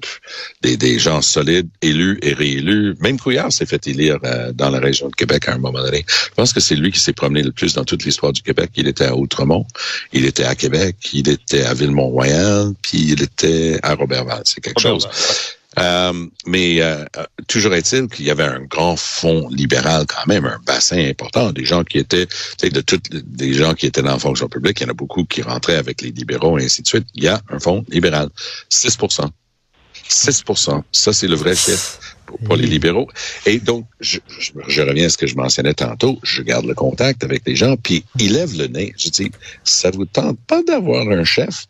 des 0.62 0.99
gens 0.99 1.23
solides, 1.23 1.69
élus 1.82 2.19
et 2.23 2.32
réélus. 2.32 2.94
Même 3.00 3.19
Couillard 3.19 3.53
s'est 3.53 3.67
fait 3.67 3.87
élire 3.87 4.19
euh, 4.25 4.53
dans 4.53 4.70
la 4.70 4.79
région 4.79 5.09
de 5.09 5.15
Québec 5.15 5.49
à 5.49 5.55
un 5.55 5.59
moment 5.59 5.82
donné. 5.82 6.05
Je 6.09 6.35
pense 6.35 6.53
que 6.53 6.61
c'est 6.61 6.77
lui 6.77 6.93
qui 6.93 7.00
s'est 7.00 7.12
promené 7.12 7.43
le 7.43 7.53
plus 7.53 7.75
dans 7.75 7.85
toute 7.85 8.05
l'histoire 8.05 8.32
du 8.32 8.43
Québec. 8.43 8.70
Il 8.77 8.88
était 8.88 9.06
à 9.06 9.17
Outremont, 9.17 9.67
il 10.12 10.25
était 10.25 10.44
à 10.44 10.55
Québec, 10.55 10.97
il 11.12 11.29
était 11.29 11.65
à 11.65 11.75
Ville-Mont-Royal, 11.75 12.73
puis 12.82 13.12
il 13.12 13.23
était 13.23 13.79
à 13.82 13.94
Robertval. 13.94 14.43
C'est 14.44 14.61
quelque 14.61 14.81
chose. 14.81 15.09
Euh, 15.79 16.26
mais 16.47 16.81
euh, 16.81 17.05
euh, 17.17 17.25
toujours 17.49 17.75
est-il 17.75 18.09
qu'il 18.09 18.26
y 18.26 18.31
avait 18.31 18.44
un 18.44 18.61
grand 18.61 18.97
fond 18.97 19.49
libéral 19.49 20.06
quand 20.06 20.26
même, 20.26 20.44
un 20.44 20.61
bassin 20.65 21.09
important, 21.09 21.53
des 21.53 21.65
gens 21.65 21.84
qui 21.84 21.99
étaient, 21.99 22.27
tu 22.27 22.37
sais, 22.58 22.70
de 22.70 22.81
toutes 22.81 23.10
des 23.10 23.55
gens 23.55 23.75
qui 23.75 23.87
étaient 23.87 24.03
dans 24.03 24.13
la 24.13 24.19
fonction 24.19 24.49
publique, 24.49 24.81
il 24.81 24.84
y 24.84 24.87
en 24.87 24.91
a 24.91 24.94
beaucoup 24.94 25.25
qui 25.25 25.43
rentraient 25.43 25.77
avec 25.77 26.01
les 26.03 26.10
libéraux 26.10 26.58
et 26.58 26.65
ainsi 26.65 26.82
de 26.82 26.87
suite. 26.87 27.06
Il 27.15 27.25
y 27.25 27.29
a 27.29 27.41
un 27.51 27.58
fond 27.58 27.84
libéral, 27.89 28.29
6% 28.70 29.29
6% 30.08 30.82
ça 30.93 31.13
c'est 31.15 31.29
le 31.29 31.34
vrai 31.34 31.56
chiffre 31.56 31.99
pour, 32.27 32.39
pour 32.39 32.56
les 32.56 32.67
libéraux. 32.67 33.08
Et 33.46 33.58
donc, 33.58 33.87
je, 34.01 34.19
je, 34.39 34.53
je 34.69 34.82
reviens 34.82 35.06
à 35.06 35.08
ce 35.08 35.17
que 35.17 35.27
je 35.27 35.34
mentionnais 35.34 35.75
tantôt, 35.75 36.19
je 36.22 36.43
garde 36.43 36.67
le 36.67 36.75
contact 36.75 37.25
avec 37.25 37.43
les 37.46 37.56
gens, 37.56 37.77
puis 37.77 38.05
ils 38.19 38.32
lèvent 38.32 38.56
le 38.56 38.67
nez. 38.67 38.94
Je 38.99 39.08
dis, 39.08 39.31
ça 39.65 39.91
vous 39.91 40.05
tente 40.05 40.39
pas 40.46 40.63
d'avoir 40.63 41.08
un 41.08 41.25
chef 41.25 41.67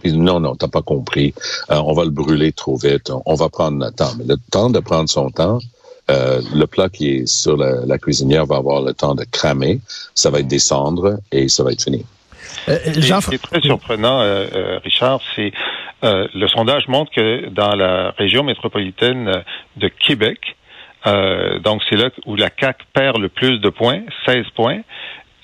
puis 0.00 0.12
non, 0.12 0.40
non, 0.40 0.54
t'as 0.54 0.68
pas 0.68 0.82
compris. 0.82 1.34
Euh, 1.70 1.76
on 1.84 1.92
va 1.92 2.04
le 2.04 2.10
brûler 2.10 2.52
trop 2.52 2.76
vite. 2.76 3.10
On, 3.24 3.34
va 3.34 3.48
prendre 3.48 3.78
notre 3.78 3.96
temps. 3.96 4.12
Mais 4.18 4.24
le 4.26 4.36
temps 4.50 4.70
de 4.70 4.80
prendre 4.80 5.08
son 5.08 5.30
temps, 5.30 5.58
euh, 6.10 6.40
le 6.54 6.66
plat 6.66 6.88
qui 6.88 7.08
est 7.08 7.26
sur 7.26 7.56
la, 7.56 7.84
la, 7.86 7.98
cuisinière 7.98 8.46
va 8.46 8.56
avoir 8.56 8.82
le 8.82 8.94
temps 8.94 9.14
de 9.14 9.24
cramer. 9.24 9.80
Ça 10.14 10.30
va 10.30 10.40
être 10.40 10.48
des 10.48 10.58
cendres 10.58 11.18
et 11.32 11.48
ça 11.48 11.64
va 11.64 11.72
être 11.72 11.82
fini. 11.82 12.04
Euh, 12.68 12.78
Jean... 12.98 13.20
Ce 13.20 13.28
qui 13.28 13.34
est 13.36 13.42
très 13.42 13.60
surprenant, 13.60 14.20
euh, 14.20 14.46
euh, 14.54 14.78
Richard, 14.84 15.20
c'est 15.34 15.52
euh, 16.04 16.28
le 16.34 16.48
sondage 16.48 16.88
montre 16.88 17.10
que 17.12 17.48
dans 17.48 17.74
la 17.74 18.10
région 18.12 18.44
métropolitaine 18.44 19.42
de 19.76 19.88
Québec, 19.88 20.56
euh, 21.06 21.58
donc 21.60 21.82
c'est 21.88 21.96
là 21.96 22.10
où 22.26 22.34
la 22.36 22.50
CAC 22.50 22.78
perd 22.92 23.18
le 23.18 23.28
plus 23.28 23.58
de 23.58 23.68
points, 23.68 24.02
16 24.26 24.46
points, 24.54 24.80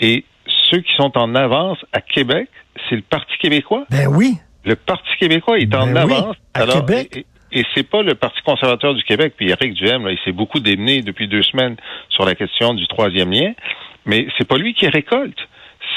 et 0.00 0.24
ceux 0.72 0.80
qui 0.80 0.94
sont 0.96 1.16
en 1.18 1.34
avance 1.34 1.78
à 1.92 2.00
Québec, 2.00 2.48
c'est 2.88 2.96
le 2.96 3.02
Parti 3.02 3.36
québécois. 3.38 3.84
Ben 3.90 4.06
oui. 4.08 4.34
Le 4.64 4.76
Parti 4.76 5.10
québécois 5.18 5.58
est 5.58 5.74
en 5.74 5.86
ben 5.86 5.96
avance. 5.96 6.36
Oui, 6.36 6.44
à 6.54 6.60
Alors, 6.62 6.86
Québec. 6.86 7.24
Et, 7.52 7.60
et 7.60 7.64
c'est 7.74 7.88
pas 7.88 8.02
le 8.02 8.14
Parti 8.14 8.40
conservateur 8.42 8.94
du 8.94 9.02
Québec, 9.02 9.34
puis 9.36 9.50
Éric 9.50 9.74
Duhem, 9.74 10.06
là, 10.06 10.12
il 10.12 10.18
s'est 10.24 10.32
beaucoup 10.32 10.60
démené 10.60 11.02
depuis 11.02 11.28
deux 11.28 11.42
semaines 11.42 11.76
sur 12.08 12.24
la 12.24 12.34
question 12.34 12.72
du 12.72 12.86
troisième 12.86 13.30
lien, 13.30 13.52
mais 14.06 14.26
c'est 14.38 14.48
pas 14.48 14.56
lui 14.56 14.74
qui 14.74 14.88
récolte. 14.88 15.38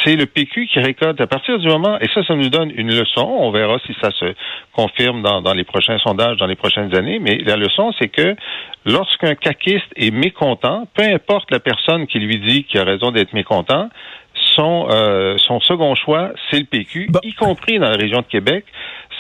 C'est 0.03 0.15
le 0.15 0.25
PQ 0.25 0.67
qui 0.67 0.79
récolte. 0.79 1.21
À 1.21 1.27
partir 1.27 1.57
du 1.59 1.67
moment, 1.67 1.97
et 1.99 2.07
ça, 2.13 2.23
ça 2.25 2.35
nous 2.35 2.49
donne 2.49 2.71
une 2.75 2.91
leçon, 2.91 3.21
on 3.21 3.51
verra 3.51 3.77
si 3.85 3.95
ça 4.01 4.11
se 4.11 4.33
confirme 4.73 5.21
dans, 5.21 5.41
dans 5.41 5.53
les 5.53 5.63
prochains 5.63 5.99
sondages, 5.99 6.37
dans 6.37 6.47
les 6.47 6.55
prochaines 6.55 6.93
années, 6.95 7.19
mais 7.19 7.37
la 7.37 7.55
leçon, 7.55 7.93
c'est 7.99 8.09
que 8.09 8.35
lorsqu'un 8.85 9.35
caquiste 9.35 9.87
est 9.95 10.11
mécontent, 10.11 10.87
peu 10.95 11.03
importe 11.03 11.49
la 11.51 11.59
personne 11.59 12.07
qui 12.07 12.19
lui 12.19 12.39
dit 12.39 12.63
qu'il 12.65 12.79
a 12.79 12.83
raison 12.83 13.11
d'être 13.11 13.33
mécontent, 13.33 13.89
son, 14.55 14.87
euh, 14.89 15.35
son 15.45 15.59
second 15.59 15.95
choix, 15.95 16.31
c'est 16.49 16.59
le 16.59 16.65
PQ, 16.65 17.07
bon. 17.09 17.19
y 17.23 17.33
compris 17.33 17.79
dans 17.79 17.89
la 17.89 17.97
région 17.97 18.19
de 18.19 18.25
Québec. 18.25 18.65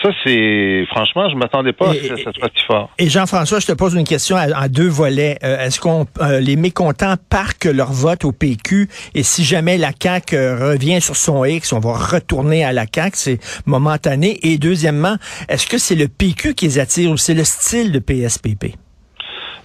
Ça, 0.01 0.09
c'est 0.23 0.85
franchement, 0.89 1.29
je 1.29 1.35
m'attendais 1.35 1.71
pas 1.71 1.93
Et- 1.95 1.99
à 1.99 2.03
ce 2.03 2.07
que 2.09 2.21
ça 2.23 2.31
soit 2.33 2.49
si 2.55 2.63
fort. 2.65 2.89
Et 2.99 3.07
Jean-François, 3.09 3.59
je 3.59 3.67
te 3.67 3.71
pose 3.71 3.93
une 3.95 4.03
question 4.03 4.35
à- 4.35 4.65
en 4.65 4.67
deux 4.67 4.89
volets. 4.89 5.37
Euh, 5.43 5.65
Est-ce 5.65 5.79
qu'on 5.79 6.05
euh, 6.21 6.39
les 6.41 6.57
mécontents 6.57 7.15
parquent 7.29 7.65
leur 7.65 7.91
vote 7.93 8.25
au 8.25 8.31
PQ 8.33 8.89
et 9.15 9.23
si 9.23 9.43
jamais 9.45 9.77
la 9.77 9.91
CAQ 9.97 10.35
revient 10.35 10.99
sur 11.01 11.15
son 11.15 11.45
X, 11.45 11.71
on 11.73 11.79
va 11.79 11.93
retourner 11.93 12.63
à 12.65 12.73
la 12.73 12.85
CAQ, 12.93 13.11
c'est 13.15 13.39
momentané. 13.65 14.37
Et 14.43 14.57
deuxièmement, 14.57 15.15
est-ce 15.49 15.65
que 15.67 15.77
c'est 15.77 15.95
le 15.95 16.07
PQ 16.09 16.55
qui 16.55 16.65
les 16.65 16.79
attire 16.79 17.09
ou 17.11 17.17
c'est 17.17 17.33
le 17.33 17.43
style 17.45 17.91
de 17.93 17.99
PSPP? 17.99 18.75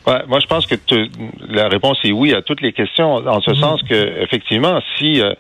Ouais, 0.06 0.22
moi, 0.28 0.40
je 0.40 0.46
pense 0.46 0.66
que 0.66 0.74
la 1.50 1.68
réponse 1.68 1.98
est 2.04 2.10
oui 2.12 2.32
à 2.34 2.40
toutes 2.40 2.62
les 2.62 2.72
questions, 2.72 3.16
en 3.16 3.40
ce 3.42 3.52
sens 3.52 3.82
que, 3.82 4.22
effectivement, 4.22 4.80
si 4.96 5.20
euh, 5.20 5.34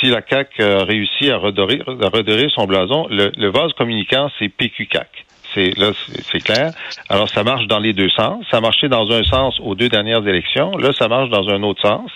si 0.00 0.06
la 0.06 0.22
CAC 0.22 0.48
réussit 0.58 1.30
à 1.30 1.36
redorer, 1.38 1.80
à 1.86 2.08
redorer 2.08 2.48
son 2.54 2.64
blason, 2.66 3.06
le, 3.10 3.32
le 3.36 3.48
vase 3.50 3.72
communicant, 3.74 4.30
c'est 4.38 4.48
PQ-CAC. 4.48 5.08
C'est 5.54 5.78
là, 5.78 5.92
c'est- 6.30 6.44
clair. 6.44 6.72
Alors, 7.08 7.30
ça 7.30 7.42
marche 7.42 7.66
dans 7.66 7.78
les 7.78 7.94
deux 7.94 8.10
sens. 8.10 8.44
Ça 8.50 8.60
marchait 8.60 8.88
dans 8.90 9.10
un 9.10 9.22
sens 9.22 9.58
aux 9.60 9.74
deux 9.74 9.88
dernières 9.88 10.26
élections. 10.28 10.72
Là, 10.76 10.92
ça 10.92 11.08
marche 11.08 11.30
dans 11.30 11.48
un 11.48 11.62
autre 11.62 11.80
sens. 11.80 12.10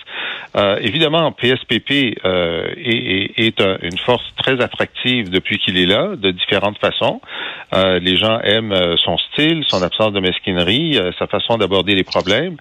Euh, 0.55 0.77
évidemment, 0.81 1.31
PSPP 1.31 2.19
euh, 2.23 2.67
est, 2.77 3.31
est- 3.39 3.39
est 3.47 3.61
un- 3.61 3.77
une 3.81 3.97
force 3.97 4.21
très 4.37 4.61
attractive 4.61 5.31
depuis 5.31 5.57
qu'il 5.57 5.77
est 5.79 5.87
là, 5.87 6.09
de 6.15 6.29
différentes 6.29 6.77
façons. 6.77 7.19
Euh, 7.73 7.97
les 7.99 8.15
gens 8.17 8.39
aiment 8.41 8.73
euh, 8.73 8.95
son 8.97 9.17
style, 9.17 9.63
son 9.65 9.81
absence 9.81 10.11
de 10.13 10.19
mesquinerie, 10.19 10.97
euh, 10.99 11.11
sa 11.17 11.25
façon 11.25 11.57
d'aborder 11.57 11.95
les 11.95 12.03
problèmes 12.03 12.57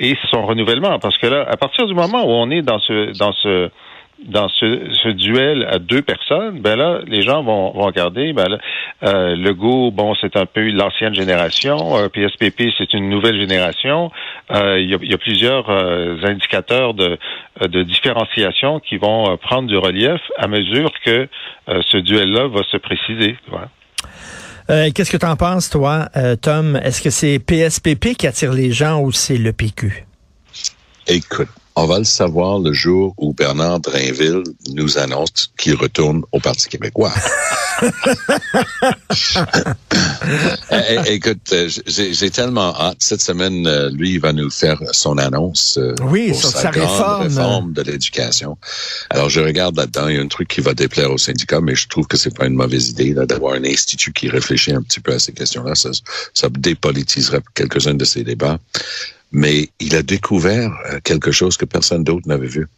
et 0.00 0.16
son 0.32 0.44
renouvellement. 0.44 0.98
Parce 0.98 1.18
que 1.18 1.26
là, 1.28 1.46
à 1.48 1.56
partir 1.56 1.86
du 1.86 1.94
moment 1.94 2.24
où 2.26 2.30
on 2.30 2.50
est 2.50 2.62
dans 2.62 2.80
ce 2.80 3.16
dans 3.16 3.32
ce 3.32 3.70
dans 4.24 4.48
ce, 4.48 4.88
ce 5.02 5.08
duel 5.10 5.66
à 5.70 5.78
deux 5.78 6.02
personnes, 6.02 6.60
ben 6.60 6.76
là, 6.76 7.00
les 7.06 7.22
gens 7.22 7.42
vont, 7.42 7.70
vont 7.72 7.84
regarder. 7.86 8.32
Ben 8.32 8.48
là, 8.48 8.58
euh, 9.02 9.36
Legault, 9.36 9.90
bon, 9.90 10.14
c'est 10.20 10.36
un 10.36 10.46
peu 10.46 10.68
l'ancienne 10.70 11.14
génération. 11.14 11.98
Euh, 11.98 12.08
PSPP, 12.08 12.70
c'est 12.78 12.92
une 12.94 13.08
nouvelle 13.10 13.38
génération. 13.38 14.10
Euh, 14.50 14.80
Il 14.80 14.90
y, 14.90 14.94
a, 14.94 14.98
il 15.02 15.10
y 15.10 15.14
a 15.14 15.18
plusieurs 15.18 15.68
euh, 15.68 16.16
indicateurs 16.24 16.94
de, 16.94 17.18
euh, 17.62 17.68
de 17.68 17.82
différenciation 17.82 18.80
qui 18.80 18.96
vont 18.96 19.32
euh, 19.32 19.36
prendre 19.36 19.68
du 19.68 19.76
relief 19.76 20.20
à 20.38 20.48
mesure 20.48 20.90
que 21.04 21.28
euh, 21.68 21.82
ce 21.90 21.98
duel-là 21.98 22.48
va 22.48 22.62
se 22.70 22.78
préciser. 22.78 23.36
Euh, 24.70 24.90
Qu'est-ce 24.94 25.12
que 25.12 25.16
tu 25.18 25.26
en 25.26 25.36
penses, 25.36 25.70
toi, 25.70 26.08
euh, 26.16 26.36
Tom? 26.36 26.76
Est-ce 26.82 27.02
que 27.02 27.10
c'est 27.10 27.38
PSPP 27.38 28.16
qui 28.16 28.26
attire 28.26 28.52
les 28.52 28.72
gens 28.72 29.00
ou 29.00 29.12
c'est 29.12 29.38
le 29.38 29.52
PQ? 29.52 30.06
Écoute, 31.06 31.48
on 31.76 31.86
va 31.86 31.98
le 31.98 32.04
savoir 32.04 32.58
le 32.58 32.72
jour 32.72 33.14
où 33.18 33.34
Bernard 33.34 33.80
Drainville 33.80 34.42
nous 34.72 34.98
annonce 34.98 35.52
qu'il 35.58 35.74
retourne 35.74 36.22
au 36.32 36.40
Parti 36.40 36.68
québécois. 36.68 37.12
Eh, 40.70 40.96
eh, 41.06 41.12
écoute, 41.12 41.52
euh, 41.52 41.68
j'ai 41.86 42.30
tellement 42.30 42.74
hâte. 42.74 42.96
Cette 42.98 43.20
semaine, 43.20 43.66
euh, 43.66 43.90
lui, 43.90 44.14
il 44.14 44.20
va 44.20 44.32
nous 44.32 44.50
faire 44.50 44.80
son 44.92 45.18
annonce 45.18 45.78
euh, 45.78 45.94
Oui, 46.02 46.30
pour 46.30 46.40
sur 46.40 46.50
sa, 46.50 46.62
sa 46.62 46.70
grande 46.70 46.88
réforme. 46.88 47.22
réforme 47.22 47.72
de 47.72 47.82
l'éducation. 47.82 48.58
Alors, 49.10 49.28
je 49.28 49.40
regarde 49.40 49.76
là-dedans, 49.76 50.08
il 50.08 50.16
y 50.16 50.18
a 50.18 50.22
un 50.22 50.26
truc 50.28 50.48
qui 50.48 50.60
va 50.60 50.74
déplaire 50.74 51.10
aux 51.10 51.18
syndicats, 51.18 51.60
mais 51.60 51.74
je 51.74 51.86
trouve 51.86 52.06
que 52.06 52.16
c'est 52.16 52.34
pas 52.34 52.46
une 52.46 52.54
mauvaise 52.54 52.88
idée 52.88 53.14
d'avoir 53.14 53.54
un 53.54 53.64
institut 53.64 54.12
qui 54.12 54.28
réfléchit 54.28 54.72
un 54.72 54.82
petit 54.82 55.00
peu 55.00 55.12
à 55.12 55.18
ces 55.18 55.32
questions-là. 55.32 55.74
Ça, 55.74 55.90
ça 56.34 56.48
dépolitiserait 56.48 57.42
quelques-uns 57.54 57.94
de 57.94 58.04
ces 58.04 58.24
débats. 58.24 58.58
Mais 59.32 59.68
il 59.80 59.94
a 59.96 60.02
découvert 60.02 60.70
euh, 60.90 61.00
quelque 61.02 61.32
chose 61.32 61.56
que 61.56 61.64
personne 61.64 62.04
d'autre 62.04 62.26
n'avait 62.28 62.46
vu. 62.46 62.68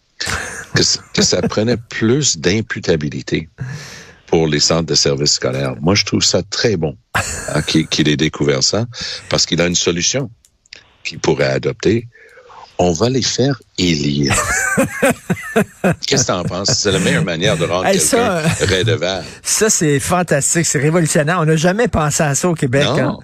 Que, 0.74 1.22
ça 1.22 1.42
prenait 1.42 1.76
plus 1.76 2.38
d'imputabilité 2.38 3.48
pour 4.26 4.46
les 4.46 4.60
centres 4.60 4.86
de 4.86 4.94
services 4.94 5.32
scolaires. 5.34 5.74
Moi, 5.80 5.94
je 5.94 6.04
trouve 6.04 6.22
ça 6.22 6.42
très 6.42 6.76
bon 6.76 6.96
hein, 7.14 7.62
qu'il 7.62 8.08
ait 8.08 8.16
découvert 8.16 8.62
ça, 8.62 8.86
parce 9.28 9.46
qu'il 9.46 9.60
a 9.60 9.66
une 9.66 9.74
solution 9.76 10.30
qu'il 11.04 11.18
pourrait 11.20 11.46
adopter. 11.46 12.08
On 12.80 12.92
va 12.92 13.08
les 13.08 13.22
faire 13.22 13.60
élire. 13.76 14.34
Qu'est-ce 16.06 16.22
que 16.22 16.26
t'en 16.26 16.44
penses? 16.44 16.68
C'est 16.70 16.92
la 16.92 17.00
meilleure 17.00 17.24
manière 17.24 17.56
de 17.56 17.64
rendre 17.64 17.86
Hey, 17.86 17.98
quelqu'un 17.98 18.42
ça, 18.42 18.66
redevable. 18.66 19.24
Ça, 19.42 19.68
c'est 19.70 19.98
fantastique, 19.98 20.66
c'est 20.66 20.78
révolutionnaire. 20.78 21.38
On 21.40 21.44
n'a 21.46 21.56
jamais 21.56 21.88
pensé 21.88 22.22
à 22.22 22.34
ça 22.34 22.48
au 22.48 22.54
Québec. 22.54 22.86
hein? 22.86 23.18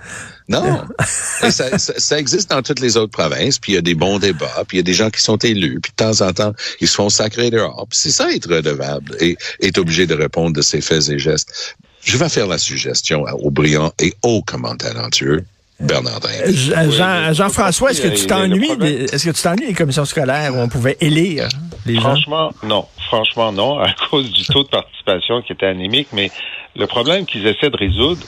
Non. 0.48 0.82
Ça, 1.06 1.50
ça, 1.50 1.78
ça 1.78 2.18
existe 2.18 2.50
dans 2.50 2.60
toutes 2.62 2.80
les 2.80 2.96
autres 2.98 3.12
provinces, 3.12 3.58
puis 3.58 3.72
il 3.72 3.74
y 3.76 3.78
a 3.78 3.82
des 3.82 3.94
bons 3.94 4.18
débats, 4.18 4.62
puis 4.68 4.76
il 4.76 4.80
y 4.80 4.80
a 4.80 4.84
des 4.84 4.92
gens 4.94 5.08
qui 5.10 5.22
sont 5.22 5.36
élus, 5.38 5.80
puis 5.80 5.90
de 5.92 5.96
temps 5.96 6.26
en 6.26 6.32
temps, 6.32 6.52
ils 6.80 6.88
se 6.88 6.94
font 6.96 7.08
sacrer 7.08 7.50
dehors. 7.50 7.86
Puis 7.88 7.98
c'est 7.98 8.10
ça 8.10 8.30
être 8.30 8.48
redevable 8.54 9.16
et 9.20 9.36
est 9.60 9.78
obligé 9.78 10.06
de 10.06 10.14
répondre 10.14 10.54
de 10.54 10.60
ses 10.62 10.80
faits 10.82 11.08
et 11.08 11.18
gestes. 11.18 11.76
Je 12.02 12.16
vais 12.18 12.28
faire 12.28 12.46
la 12.46 12.58
suggestion 12.58 13.22
au 13.42 13.50
brillant 13.50 13.92
et 13.98 14.12
hautement 14.22 14.76
talentueux 14.76 15.44
Bernard 15.80 16.20
Drinville. 16.20 16.54
Jean- 16.56 16.90
Jean- 16.90 17.32
Jean-François, 17.32 17.90
est-ce 17.90 18.02
que 18.02 18.08
tu 18.08 18.26
t'ennuies 18.26 18.70
est-ce 19.12 19.24
que 19.24 19.30
tu 19.34 19.42
t'ennuies 19.42 19.66
des 19.68 19.74
commissions 19.74 20.04
scolaires 20.04 20.54
où 20.54 20.58
on 20.58 20.68
pouvait 20.68 20.96
élire 21.00 21.48
les 21.86 21.94
gens? 21.94 22.00
Franchement, 22.02 22.52
non. 22.62 22.86
Franchement, 23.08 23.50
non, 23.52 23.78
à 23.78 23.92
cause 24.10 24.30
du 24.30 24.44
taux 24.44 24.62
de 24.64 24.68
participation 24.68 25.42
qui 25.42 25.52
était 25.52 25.66
anémique. 25.66 26.08
Mais 26.12 26.30
le 26.76 26.86
problème 26.86 27.26
qu'ils 27.26 27.46
essaient 27.46 27.70
de 27.70 27.76
résoudre, 27.76 28.22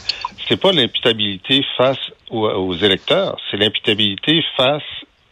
c'est 0.49 0.61
pas 0.61 0.73
l'imputabilité 0.73 1.65
face 1.77 1.99
aux, 2.31 2.49
aux 2.49 2.75
électeurs, 2.75 3.37
c'est 3.51 3.57
l'imputabilité 3.57 4.43
face 4.57 4.83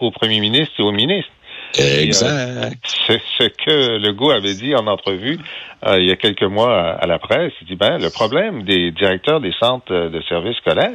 au 0.01 0.11
premier 0.11 0.41
ministre 0.41 0.75
et 0.79 0.83
au 0.83 0.93
ministre. 0.93 1.31
Exact. 1.77 2.79
C'est 3.07 3.21
ce 3.39 3.49
que 3.49 3.99
Legault 3.99 4.31
avait 4.31 4.55
dit 4.55 4.75
en 4.77 4.87
entrevue 4.87 5.39
euh, 5.87 6.01
il 6.01 6.07
y 6.07 6.13
a 6.13 6.17
quelques 6.17 6.45
mois 6.45 6.73
à, 6.73 6.91
à 6.93 7.07
la 7.07 7.19
presse. 7.19 7.53
Il 7.61 7.67
dit 7.67 7.75
ben 7.75 7.99
le 7.99 8.11
problème 8.11 8.63
des 8.63 8.91
directeurs 8.93 9.41
des 9.41 9.53
centres 9.59 9.93
euh, 9.93 10.09
de 10.09 10.23
services 10.23 10.57
scolaires, 10.59 10.93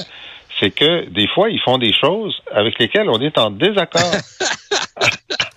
c'est 0.59 0.71
que 0.71 1.07
des 1.09 1.27
fois 1.27 1.49
ils 1.49 1.59
font 1.59 1.77
des 1.77 1.93
choses 1.93 2.41
avec 2.51 2.79
lesquelles 2.79 3.09
on 3.09 3.19
est 3.19 3.37
en 3.37 3.51
désaccord. 3.51 4.15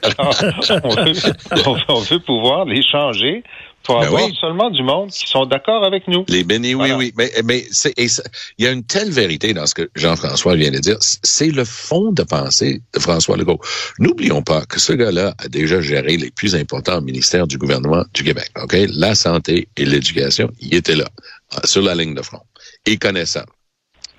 Alors, 0.03 0.35
on 0.85 0.95
veut, 1.05 1.83
on 1.89 2.01
veut- 2.01 2.21
pouvoir 2.21 2.65
les 2.65 2.83
changer 2.83 3.43
pour 3.85 3.99
Ben 3.99 4.07
avoir 4.07 4.25
oui. 4.27 4.37
seulement 4.41 4.71
du 4.71 4.83
monde 4.85 5.11
qui 5.11 5.27
sont 5.29 5.45
d'accord 5.45 5.83
avec 5.85 6.07
nous. 6.07 6.25
Les 6.29 6.45
bénis, 6.45 6.69
oui, 6.69 6.75
Voilà. 6.75 6.97
oui. 6.97 7.13
Mais, 7.17 7.33
mais 7.45 7.65
c'est, 7.73 7.93
il 7.99 8.65
y 8.65 8.67
a 8.69 8.71
une 8.71 8.85
telle 8.85 9.11
vérité 9.11 9.55
dans 9.55 9.67
ce 9.67 9.75
que 9.75 9.91
Jean-François 9.97 10.55
vient 10.55 10.71
de 10.71 10.79
dire. 10.79 10.97
C'est 11.01 11.49
le 11.51 11.65
fond 11.65 12.13
de 12.13 12.23
pensée 12.23 12.81
de 12.95 13.01
François 13.01 13.37
Legault. 13.37 13.59
N'oublions 13.99 14.43
pas 14.43 14.65
que 14.67 14.79
ce 14.79 14.93
gars-là 14.93 15.35
a 15.39 15.49
déjà 15.49 15.81
géré 15.81 16.17
les 16.17 16.31
plus 16.31 16.55
importants 16.55 17.01
ministères 17.01 17.49
du 17.49 17.59
gouvernement 17.59 18.05
du 18.15 18.23
Québec. 18.23 18.51
OK? 18.63 18.77
La 18.95 19.17
santé 19.17 19.69
et 19.77 19.85
l'éducation, 19.85 20.49
il 20.61 20.75
était 20.75 20.95
là, 20.97 21.09
sur 21.65 21.83
la 21.83 21.97
ligne 21.97 22.15
de 22.15 22.23
front. 22.23 22.43
Il 22.87 22.99
connaît 23.01 23.27
ça. 23.27 23.45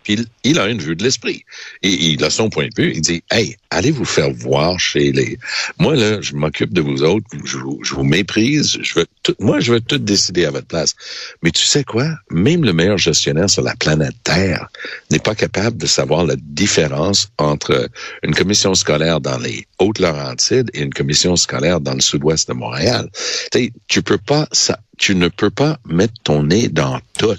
Puis 0.04 0.26
il, 0.44 0.60
a 0.60 0.68
une 0.68 0.82
vue 0.82 0.96
de 0.96 1.04
l'esprit. 1.04 1.46
Et 1.82 1.90
il 1.90 2.24
a 2.24 2.30
son 2.30 2.50
point 2.50 2.68
de 2.68 2.82
vue. 2.82 2.92
Il 2.96 3.02
dit, 3.02 3.24
hey, 3.32 3.58
allez 3.70 3.92
vous 3.92 4.06
faire 4.06 4.32
voir 4.32 4.80
chez 4.80 5.12
les... 5.12 5.38
Moi, 5.80 5.96
là, 5.96 6.22
je 6.22 6.34
m'occupe 6.34 6.74
de 6.74 6.82
vous 6.82 7.04
autres. 7.04 7.26
Je 7.46 7.58
vous, 7.58 7.80
je 7.84 7.94
vous 7.94 8.04
méprise. 8.04 8.78
Je 8.82 9.00
veux 9.00 9.06
tout, 9.24 9.36
moi, 9.40 9.60
je 9.60 9.74
veux 9.74 9.82
tout 9.82 9.98
décider 9.98 10.46
à 10.46 10.52
votre 10.52 10.68
place. 10.68 10.96
Mais 11.42 11.52
tu 11.52 11.64
sais 11.64 11.84
quoi? 11.84 12.10
Même 12.30 12.64
le 12.64 12.74
meilleur 12.74 12.98
gestionnaire 12.98 13.50
sur 13.50 13.64
la 13.64 13.76
planète 13.76 14.16
Terre 14.24 14.68
n'est 15.12 15.20
pas 15.20 15.36
capable 15.36 15.78
de 15.78 15.86
savoir 15.86 16.26
la 16.26 16.36
différence 16.38 17.30
entre 17.38 17.90
une 18.24 18.36
commission 18.36 18.76
scolaire 18.76 19.22
dans 19.22 19.38
les 19.38 19.66
Hautes-Laurentides 19.80 20.70
et 20.74 20.82
une 20.82 20.94
commission 20.94 21.36
scolaire 21.36 21.80
dans 21.80 21.94
le 21.94 22.02
sud-ouest 22.02 22.48
de 22.50 22.54
Montréal. 22.54 23.10
Tu 23.52 23.60
sais, 23.60 23.74
tu 23.88 24.02
peux 24.02 24.18
pas, 24.18 24.48
ça, 24.52 24.80
tu 24.98 25.16
ne 25.16 25.28
peux 25.28 25.50
pas 25.50 25.80
mettre 25.86 26.14
ton 26.24 26.44
nez 26.44 26.68
dans 26.68 27.00
tout. 27.18 27.36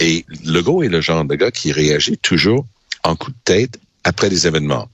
Et 0.00 0.24
Legault 0.44 0.82
est 0.82 0.88
le 0.88 1.00
genre 1.00 1.24
de 1.24 1.34
gars 1.34 1.50
qui 1.50 1.72
réagit 1.72 2.18
toujours 2.18 2.66
en 3.02 3.16
coup 3.16 3.30
de 3.30 3.36
tête 3.44 3.78
après 4.04 4.30
des 4.30 4.46
événements. 4.46 4.88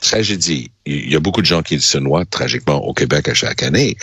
Tragédie. 0.00 0.70
Il 0.84 1.10
y 1.10 1.16
a 1.16 1.20
beaucoup 1.20 1.40
de 1.40 1.46
gens 1.46 1.62
qui 1.62 1.80
se 1.80 1.98
noient 1.98 2.24
tragiquement 2.24 2.84
au 2.84 2.92
Québec 2.92 3.28
à 3.28 3.34
chaque 3.34 3.62
année. 3.62 3.96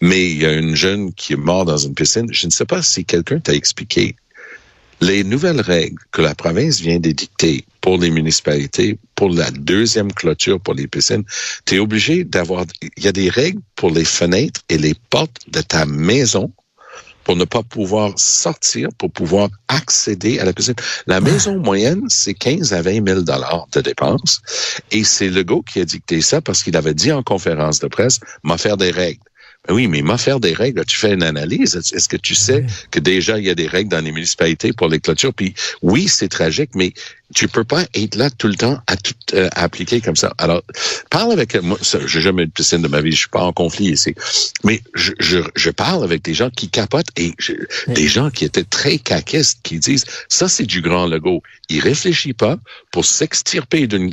Mais 0.00 0.30
il 0.30 0.38
y 0.38 0.46
a 0.46 0.52
une 0.52 0.74
jeune 0.74 1.12
qui 1.14 1.32
est 1.32 1.36
morte 1.36 1.68
dans 1.68 1.76
une 1.76 1.94
piscine. 1.94 2.26
Je 2.30 2.46
ne 2.46 2.50
sais 2.50 2.64
pas 2.64 2.82
si 2.82 3.04
quelqu'un 3.04 3.40
t'a 3.40 3.54
expliqué. 3.54 4.16
Les 5.00 5.24
nouvelles 5.24 5.60
règles 5.60 5.98
que 6.12 6.22
la 6.22 6.34
province 6.34 6.80
vient 6.80 6.98
d'édicter 6.98 7.64
pour 7.80 7.98
les 7.98 8.10
municipalités, 8.10 8.98
pour 9.14 9.28
la 9.30 9.50
deuxième 9.50 10.12
clôture 10.12 10.60
pour 10.60 10.74
les 10.74 10.86
piscines, 10.86 11.24
tu 11.66 11.76
es 11.76 11.78
obligé 11.78 12.24
d'avoir... 12.24 12.64
Il 12.96 13.04
y 13.04 13.08
a 13.08 13.12
des 13.12 13.28
règles 13.28 13.60
pour 13.76 13.90
les 13.90 14.04
fenêtres 14.04 14.62
et 14.68 14.78
les 14.78 14.94
portes 15.10 15.42
de 15.48 15.60
ta 15.60 15.84
maison 15.84 16.52
pour 17.24 17.36
ne 17.36 17.44
pas 17.44 17.62
pouvoir 17.62 18.12
sortir, 18.16 18.88
pour 18.98 19.10
pouvoir 19.10 19.48
accéder 19.68 20.38
à 20.38 20.44
la 20.44 20.52
piscine. 20.52 20.74
La 21.06 21.20
maison 21.20 21.58
moyenne, 21.58 22.02
c'est 22.08 22.34
15 22.34 22.72
à 22.72 22.82
20 22.82 23.06
000 23.06 23.20
dollars 23.22 23.66
de 23.72 23.80
dépenses. 23.80 24.42
Et 24.90 25.04
c'est 25.04 25.28
Legault 25.28 25.62
qui 25.62 25.80
a 25.80 25.84
dicté 25.84 26.20
ça 26.20 26.40
parce 26.40 26.62
qu'il 26.62 26.76
avait 26.76 26.94
dit 26.94 27.12
en 27.12 27.22
conférence 27.22 27.80
de 27.80 27.88
presse, 27.88 28.20
m'a 28.42 28.58
faire 28.58 28.76
des 28.76 28.90
règles. 28.90 29.22
Ben 29.66 29.74
oui, 29.74 29.86
mais 29.86 30.02
m'a 30.02 30.18
faire 30.18 30.40
des 30.40 30.52
règles. 30.52 30.84
Tu 30.84 30.96
fais 30.96 31.14
une 31.14 31.22
analyse. 31.22 31.74
Est-ce 31.76 32.08
que 32.08 32.18
tu 32.18 32.34
sais 32.34 32.66
que 32.90 32.98
déjà 33.00 33.38
il 33.38 33.46
y 33.46 33.50
a 33.50 33.54
des 33.54 33.66
règles 33.66 33.90
dans 33.90 34.04
les 34.04 34.12
municipalités 34.12 34.72
pour 34.74 34.88
les 34.88 35.00
clôtures? 35.00 35.32
Puis 35.32 35.54
oui, 35.80 36.06
c'est 36.06 36.28
tragique, 36.28 36.70
mais 36.74 36.92
tu 37.34 37.48
peux 37.48 37.64
pas 37.64 37.84
être 37.94 38.14
là 38.16 38.28
tout 38.28 38.48
le 38.48 38.56
temps 38.56 38.78
à 38.86 38.96
tout 38.98 39.14
euh, 39.32 39.48
à 39.54 39.62
appliquer 39.64 40.02
comme 40.02 40.16
ça. 40.16 40.34
Alors, 40.36 40.62
parle 41.08 41.32
avec 41.32 41.54
moi. 41.62 41.78
J'ai 42.06 42.20
jamais 42.20 42.42
eu 42.42 42.46
de 42.46 42.50
piscine 42.52 42.82
de 42.82 42.88
ma 42.88 43.00
vie. 43.00 43.12
Je 43.12 43.20
suis 43.20 43.28
pas 43.30 43.42
en 43.42 43.52
conflit 43.54 43.86
ici, 43.92 44.14
mais 44.64 44.82
je, 44.94 45.12
je, 45.18 45.38
je 45.56 45.70
parle 45.70 46.04
avec 46.04 46.22
des 46.22 46.34
gens 46.34 46.50
qui 46.50 46.68
capotent 46.68 47.08
et 47.16 47.32
je- 47.38 47.54
des 47.88 48.06
gens 48.06 48.30
qui 48.30 48.44
étaient 48.44 48.64
très 48.64 48.98
caquistes 48.98 49.60
qui 49.62 49.78
disent 49.78 50.04
ça 50.28 50.46
c'est 50.46 50.66
du 50.66 50.82
grand 50.82 51.06
logo. 51.06 51.42
Il 51.70 51.80
réfléchit 51.80 52.34
pas 52.34 52.58
pour 52.92 53.06
s'extirper 53.06 53.86
d'un 53.86 54.10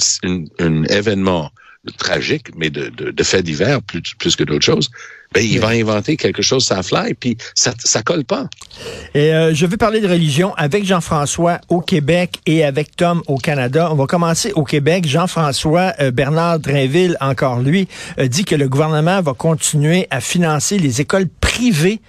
un 0.60 0.84
événement 0.86 1.52
tragique, 1.98 2.48
mais 2.56 2.70
de, 2.70 2.90
de, 2.90 3.12
de 3.12 3.24
faits 3.24 3.44
divers 3.44 3.82
plus, 3.82 4.02
plus 4.18 4.36
que 4.36 4.44
d'autres 4.44 4.66
choses, 4.66 4.90
ben, 5.34 5.42
il 5.42 5.60
va 5.60 5.70
inventer 5.70 6.18
quelque 6.18 6.42
chose 6.42 6.66
sans 6.66 6.84
fly, 6.84 7.14
puis 7.14 7.38
ça, 7.56 7.74
ça 7.80 8.04
colle 8.04 8.26
pas. 8.26 8.48
Et 9.16 9.34
euh, 9.34 9.54
je 9.54 9.66
veux 9.66 9.78
parler 9.78 10.02
de 10.02 10.08
religion 10.08 10.54
avec 10.56 10.84
Jean-François 10.84 11.60
au 11.70 11.80
Québec 11.80 12.40
et 12.46 12.66
avec 12.66 12.96
Tom 12.98 13.24
au 13.28 13.38
Canada. 13.38 13.90
On 13.92 13.96
va 13.96 14.08
commencer 14.08 14.52
au 14.54 14.64
Québec. 14.64 15.08
Jean-François 15.08 15.94
euh, 16.02 16.12
Bernard 16.12 16.60
Drainville, 16.60 17.16
encore 17.22 17.60
lui, 17.60 17.88
euh, 18.20 18.28
dit 18.28 18.44
que 18.44 18.56
le 18.56 18.68
gouvernement 18.68 19.22
va 19.22 19.34
continuer 19.34 20.08
à 20.12 20.20
financer 20.20 20.78
les 20.78 21.00
écoles 21.00 21.28
privées 21.40 22.02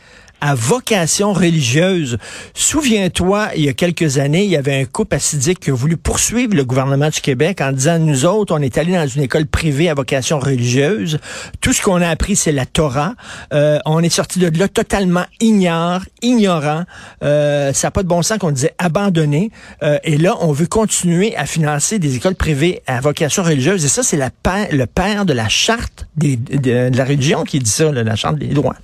à 0.43 0.57
vocation 0.57 1.33
religieuse. 1.33 2.19
Souviens-toi, 2.53 3.51
il 3.57 3.65
y 3.65 3.69
a 3.69 3.73
quelques 3.73 4.19
années, 4.19 4.43
il 4.43 4.51
y 4.51 4.57
avait 4.57 4.81
un 4.81 4.85
couple 4.85 5.15
assidique 5.15 5.61
qui 5.61 5.71
a 5.71 5.73
voulu 5.73 5.97
poursuivre 5.97 6.55
le 6.55 6.65
gouvernement 6.65 7.11
du 7.11 7.21
Québec 7.21 7.61
en 7.61 7.71
disant, 7.71 8.01
nous 8.01 8.27
autres, 8.27 8.53
on 8.53 8.61
est 8.61 8.77
allés 8.77 8.93
dans 8.95 9.07
une 9.07 9.23
école 9.23 9.47
privée 9.47 9.89
à 9.89 9.95
vocation 9.95 10.41
religieuse. 10.41 11.19
Tout 11.61 11.73
ce 11.73 11.81
qu'on 11.81 12.03
a 12.03 12.09
appris, 12.09 12.35
c'est 12.35 12.51
la 12.51 12.67
Torah. 12.67 13.15
Euh, 13.55 13.79
on 13.87 14.01
est 14.03 14.11
sorti 14.11 14.41
de 14.41 14.59
là 14.59 14.67
totalement 14.67 15.25
ignore, 15.41 16.01
ignorant. 16.23 16.83
Euh, 17.23 17.73
ça 17.73 17.87
n'a 17.87 17.91
pas 17.93 18.03
de 18.03 18.09
bon 18.09 18.23
sens 18.23 18.39
qu'on 18.39 18.51
disait 18.51 18.75
abandonné. 18.79 19.53
Euh, 19.85 19.99
et 20.03 20.19
là, 20.19 20.35
on 20.41 20.51
veut 20.51 20.67
continuer 20.67 21.37
à 21.37 21.47
financer 21.47 22.01
des 22.01 22.17
écoles 22.17 22.35
privées 22.35 22.83
à 22.89 23.01
vocation 23.01 23.45
religieuse. 23.45 23.85
Et 23.85 23.89
ça, 23.89 24.03
c'est 24.03 24.17
le 24.17 24.87
père 24.87 25.25
de 25.25 25.33
la 25.33 25.49
charte 25.49 26.09
des- 26.17 26.37
de, 26.37 26.91
la 26.93 27.05
religion 27.05 27.45
qui 27.45 27.61
dit 27.61 27.71
ça, 27.71 27.93
la 27.93 28.17
charte 28.17 28.39
des 28.39 28.49
droits. 28.49 28.75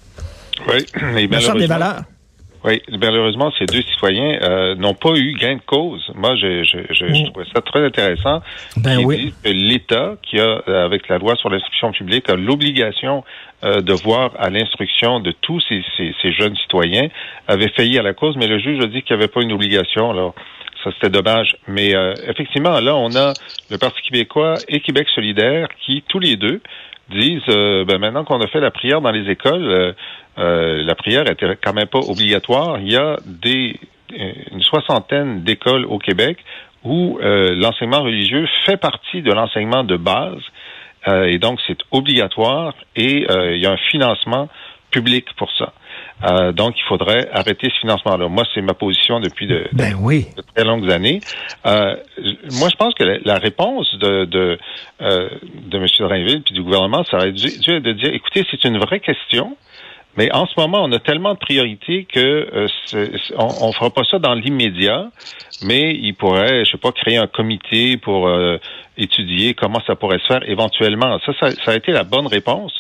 Oui, 0.69 0.85
mais 1.15 1.27
La 1.29 1.41
charte 1.41 1.59
des 1.59 1.67
malheureusement, 1.67 1.79
valeurs. 1.79 2.03
oui, 2.65 2.83
malheureusement, 3.01 3.53
ces 3.59 3.67
deux 3.67 3.83
citoyens 3.83 4.39
euh, 4.43 4.75
n'ont 4.75 4.95
pas 4.95 5.13
eu 5.17 5.33
gain 5.35 5.57
de 5.57 5.61
cause. 5.65 6.03
Moi, 6.15 6.35
je, 6.37 6.65
je, 6.65 6.79
je, 6.93 7.07
je 7.15 7.31
trouvais 7.31 7.47
ça 7.55 7.61
très 7.63 7.85
intéressant. 7.85 8.43
Ben 8.77 9.01
Ils 9.01 9.07
oui. 9.07 9.17
disent 9.19 9.35
que 9.45 9.49
l'État, 9.51 10.17
qui 10.23 10.39
a, 10.41 10.63
euh, 10.69 10.85
avec 10.85 11.09
la 11.09 11.19
loi 11.19 11.37
sur 11.37 11.49
l'instruction 11.51 11.93
publique, 11.93 12.29
a 12.29 12.35
l'obligation 12.37 13.25
euh, 13.65 13.81
de 13.81 13.93
voir 13.93 14.33
à 14.39 14.51
l'instruction 14.51 15.21
de 15.21 15.33
tous 15.41 15.61
ces, 15.69 15.83
ces, 15.97 16.15
ces 16.23 16.33
jeunes 16.33 16.57
citoyens, 16.57 17.09
avait 17.47 17.69
failli 17.71 17.99
à 17.99 18.03
la 18.03 18.13
cause, 18.15 18.37
mais 18.37 18.47
le 18.47 18.59
juge 18.59 18.81
a 18.83 18.87
dit 18.87 19.03
qu'il 19.03 19.17
n'y 19.17 19.23
avait 19.23 19.33
pas 19.33 19.43
une 19.43 19.53
obligation. 19.53 20.11
Alors, 20.11 20.35
ça, 20.85 20.91
c'était 20.95 21.11
dommage. 21.11 21.57
Mais 21.67 21.95
euh, 21.95 22.15
effectivement, 22.29 22.79
là, 22.81 22.95
on 22.95 23.15
a 23.17 23.33
le 23.71 23.79
Parti 23.79 24.01
québécois 24.03 24.55
et 24.69 24.81
Québec 24.81 25.09
solidaire 25.15 25.67
qui, 25.85 26.05
tous 26.09 26.21
les 26.21 26.37
deux, 26.37 26.61
disent, 27.11 27.43
euh, 27.49 27.85
ben, 27.85 27.99
maintenant 27.99 28.25
qu'on 28.25 28.41
a 28.41 28.47
fait 28.47 28.61
la 28.61 28.71
prière 28.71 29.01
dans 29.01 29.11
les 29.11 29.31
écoles, 29.31 29.65
euh, 29.65 29.93
euh, 30.39 30.85
la 30.85 30.95
prière 30.95 31.29
était 31.31 31.57
quand 31.63 31.73
même 31.73 31.87
pas 31.87 31.99
obligatoire. 31.99 32.79
Il 32.81 32.93
y 32.93 32.97
a 32.97 33.17
des 33.25 33.79
euh, 34.19 34.33
une 34.53 34.63
soixantaine 34.63 35.43
d'écoles 35.43 35.85
au 35.87 35.99
Québec 35.99 36.39
où 36.85 37.19
l'enseignement 37.21 38.03
religieux 38.03 38.47
fait 38.65 38.77
partie 38.77 39.21
de 39.21 39.33
l'enseignement 39.33 39.83
de 39.83 39.97
base 39.97 40.41
et 41.07 41.37
donc 41.39 41.59
c'est 41.67 41.77
obligatoire 41.91 42.73
et 42.95 43.27
il 43.27 43.61
y 43.61 43.67
a 43.67 43.73
un 43.73 43.77
financement 43.91 44.49
public 44.93 45.27
pour 45.37 45.51
ça. 45.59 45.73
Euh, 46.25 46.53
donc 46.53 46.75
il 46.77 46.83
faudrait 46.89 47.29
arrêter 47.33 47.69
ce 47.73 47.79
financement-là. 47.81 48.29
Moi, 48.29 48.45
c'est 48.53 48.61
ma 48.61 48.75
position 48.75 49.21
depuis 49.21 49.47
de, 49.47 49.55
de- 49.59 49.69
Ben 49.73 49.95
oui. 50.01 50.27
de 50.37 50.43
très 50.55 50.65
longues 50.65 50.91
années. 50.91 51.21
Euh, 51.67 51.95
moi, 52.59 52.69
je 52.71 52.77
pense 52.77 52.95
que 52.95 53.05
la, 53.05 53.19
la 53.25 53.39
réponse 53.39 53.95
de 53.99 54.25
de, 54.25 54.59
euh, 55.01 55.29
de 55.67 55.79
M. 55.79 55.87
Drainville 56.01 56.43
puis 56.43 56.55
du 56.55 56.63
gouvernement, 56.63 57.05
ça 57.05 57.19
aurait 57.19 57.33
dû, 57.33 57.47
dû 57.61 57.81
de 57.81 57.93
dire, 57.93 58.13
écoutez, 58.13 58.45
c'est 58.51 58.65
une 58.65 58.79
vraie 58.79 59.01
question. 59.01 59.57
Mais 60.17 60.33
en 60.33 60.47
ce 60.47 60.59
moment, 60.59 60.83
on 60.83 60.91
a 60.91 60.99
tellement 60.99 61.35
de 61.35 61.39
priorités 61.39 62.05
que 62.13 62.19
euh, 62.53 63.07
on, 63.37 63.69
on 63.69 63.73
fera 63.73 63.91
pas 63.91 64.03
ça 64.03 64.19
dans 64.19 64.35
l'immédiat, 64.35 65.11
mais 65.63 65.95
il 65.95 66.13
pourrait, 66.15 66.65
je 66.65 66.73
sais 66.73 66.79
pas, 66.79 66.91
créer 66.91 67.19
un 67.19 67.29
comité 67.29 67.97
pour 67.99 68.27
euh, 68.27 68.57
étudier 68.99 69.55
comment 69.55 69.81
ça 69.87 69.95
pourrait 69.95 70.19
se 70.19 70.27
faire 70.27 70.49
éventuellement. 70.49 71.19
Ça, 71.25 71.33
ça, 71.41 71.51
ça 71.65 71.71
a 71.71 71.77
été 71.77 71.93
la 71.93 72.05
bonne 72.05 72.27
réponse. 72.27 72.73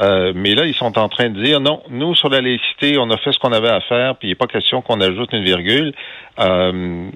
Euh, 0.00 0.32
mais 0.34 0.54
là, 0.54 0.64
ils 0.64 0.74
sont 0.74 0.98
en 0.98 1.08
train 1.08 1.28
de 1.28 1.42
dire 1.42 1.60
non, 1.60 1.82
nous 1.90 2.14
sur 2.14 2.28
la 2.28 2.40
laïcité, 2.40 2.98
on 2.98 3.10
a 3.10 3.16
fait 3.16 3.32
ce 3.32 3.38
qu'on 3.38 3.52
avait 3.52 3.68
à 3.68 3.80
faire, 3.80 4.16
puis 4.16 4.28
il 4.28 4.30
n'est 4.30 4.36
pas 4.36 4.46
question 4.46 4.80
qu'on 4.80 5.00
ajoute 5.00 5.32
une 5.32 5.44
virgule. 5.44 5.92
Euh, 6.38 7.10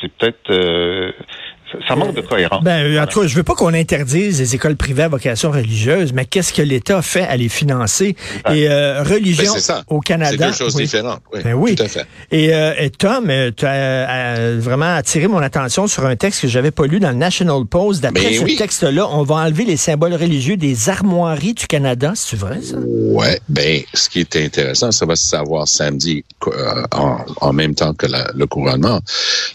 c'est 0.00 0.12
peut-être 0.12 0.50
euh, 0.50 1.12
ça, 1.86 1.96
manque 1.96 2.14
de 2.14 2.20
cohérence. 2.20 2.62
Ben, 2.64 2.98
en 3.00 3.06
tout 3.06 3.20
cas, 3.20 3.26
je 3.26 3.34
veux 3.34 3.42
pas 3.42 3.54
qu'on 3.54 3.74
interdise 3.74 4.38
les 4.40 4.54
écoles 4.54 4.76
privées 4.76 5.04
à 5.04 5.08
vocation 5.08 5.50
religieuse, 5.50 6.12
mais 6.12 6.24
qu'est-ce 6.24 6.52
que 6.52 6.62
l'État 6.62 7.02
fait 7.02 7.22
à 7.24 7.36
les 7.36 7.48
financer? 7.48 8.16
Et 8.52 8.68
euh, 8.68 9.02
Ben, 9.04 9.14
religion 9.14 9.52
c'est 9.54 9.60
ça. 9.60 9.82
au 9.88 10.00
C'est 10.02 10.06
Canada. 10.14 10.46
deux 10.48 10.52
choses 10.52 10.74
oui. 10.76 10.82
différentes. 10.84 11.20
Oui, 11.32 11.40
Ben 11.44 11.54
oui. 11.54 11.74
Tout 11.76 11.82
à 11.84 11.88
fait. 11.88 12.06
Et, 12.30 12.54
euh, 12.54 12.72
et 12.78 12.90
Tom, 12.90 13.28
euh, 13.30 13.50
tu 13.56 13.64
as 13.66 13.70
euh, 13.72 14.58
vraiment 14.60 14.94
attiré 14.94 15.26
mon 15.28 15.38
attention 15.38 15.86
sur 15.86 16.04
un 16.06 16.16
texte 16.16 16.42
que 16.42 16.48
j'avais 16.48 16.70
pas 16.70 16.86
lu 16.86 17.00
dans 17.00 17.10
le 17.10 17.16
National 17.16 17.64
Post. 17.66 18.02
D'après 18.02 18.22
Mais 18.30 18.34
ce 18.36 18.42
oui. 18.44 18.56
texte-là, 18.56 19.08
on 19.10 19.22
va 19.22 19.36
enlever 19.36 19.64
les 19.64 19.76
symboles 19.76 20.14
religieux 20.14 20.56
des 20.56 20.88
armoiries 20.88 21.54
du 21.54 21.66
Canada. 21.66 22.12
C'est 22.14 22.38
vrai, 22.38 22.60
ça? 22.62 22.76
Ouais, 22.86 23.40
ben, 23.48 23.82
ce 23.94 24.08
qui 24.08 24.20
est 24.20 24.36
intéressant, 24.36 24.92
ça 24.92 25.06
va 25.06 25.16
se 25.16 25.26
savoir 25.26 25.68
samedi 25.68 26.24
euh, 26.46 26.82
en, 26.92 27.18
en 27.40 27.52
même 27.52 27.74
temps 27.74 27.94
que 27.94 28.06
la- 28.06 28.30
le 28.34 28.46
couronnement. 28.46 29.00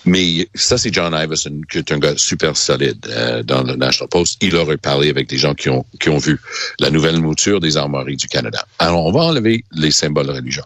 Mais 0.06 0.48
ça, 0.56 0.78
c'est 0.78 0.94
John 0.94 1.14
Iverson, 1.14 1.62
qui 1.72 1.80
est 1.80 1.92
un 1.92 2.00
gars 2.00 2.11
super 2.18 2.56
solide 2.58 3.06
euh, 3.10 3.44
dans 3.44 3.64
le 3.64 3.76
National 3.76 4.10
Post. 4.10 4.38
Il 4.42 4.56
aurait 4.56 4.78
parlé 4.78 5.10
avec 5.10 5.28
des 5.28 5.38
gens 5.38 5.54
qui 5.54 5.70
ont 5.70 5.86
qui 6.00 6.10
ont 6.10 6.18
vu 6.18 6.40
la 6.80 6.90
nouvelle 6.90 7.20
mouture 7.22 7.60
des 7.60 7.78
armoiries 7.78 8.18
du 8.18 8.28
Canada. 8.28 8.66
Alors, 8.80 9.06
on 9.06 9.12
va 9.12 9.22
enlever 9.22 9.64
les 9.72 9.92
symboles 9.92 10.30
religieux. 10.30 10.64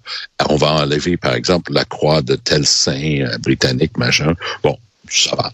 On 0.49 0.55
va 0.57 0.71
enlever, 0.73 1.17
par 1.17 1.33
exemple, 1.35 1.73
la 1.73 1.85
croix 1.85 2.21
de 2.21 2.35
tel 2.35 2.65
saint 2.65 3.21
euh, 3.21 3.37
britannique, 3.39 3.97
machin. 3.97 4.33
Bon, 4.63 4.77
ça 5.09 5.35
va. 5.35 5.51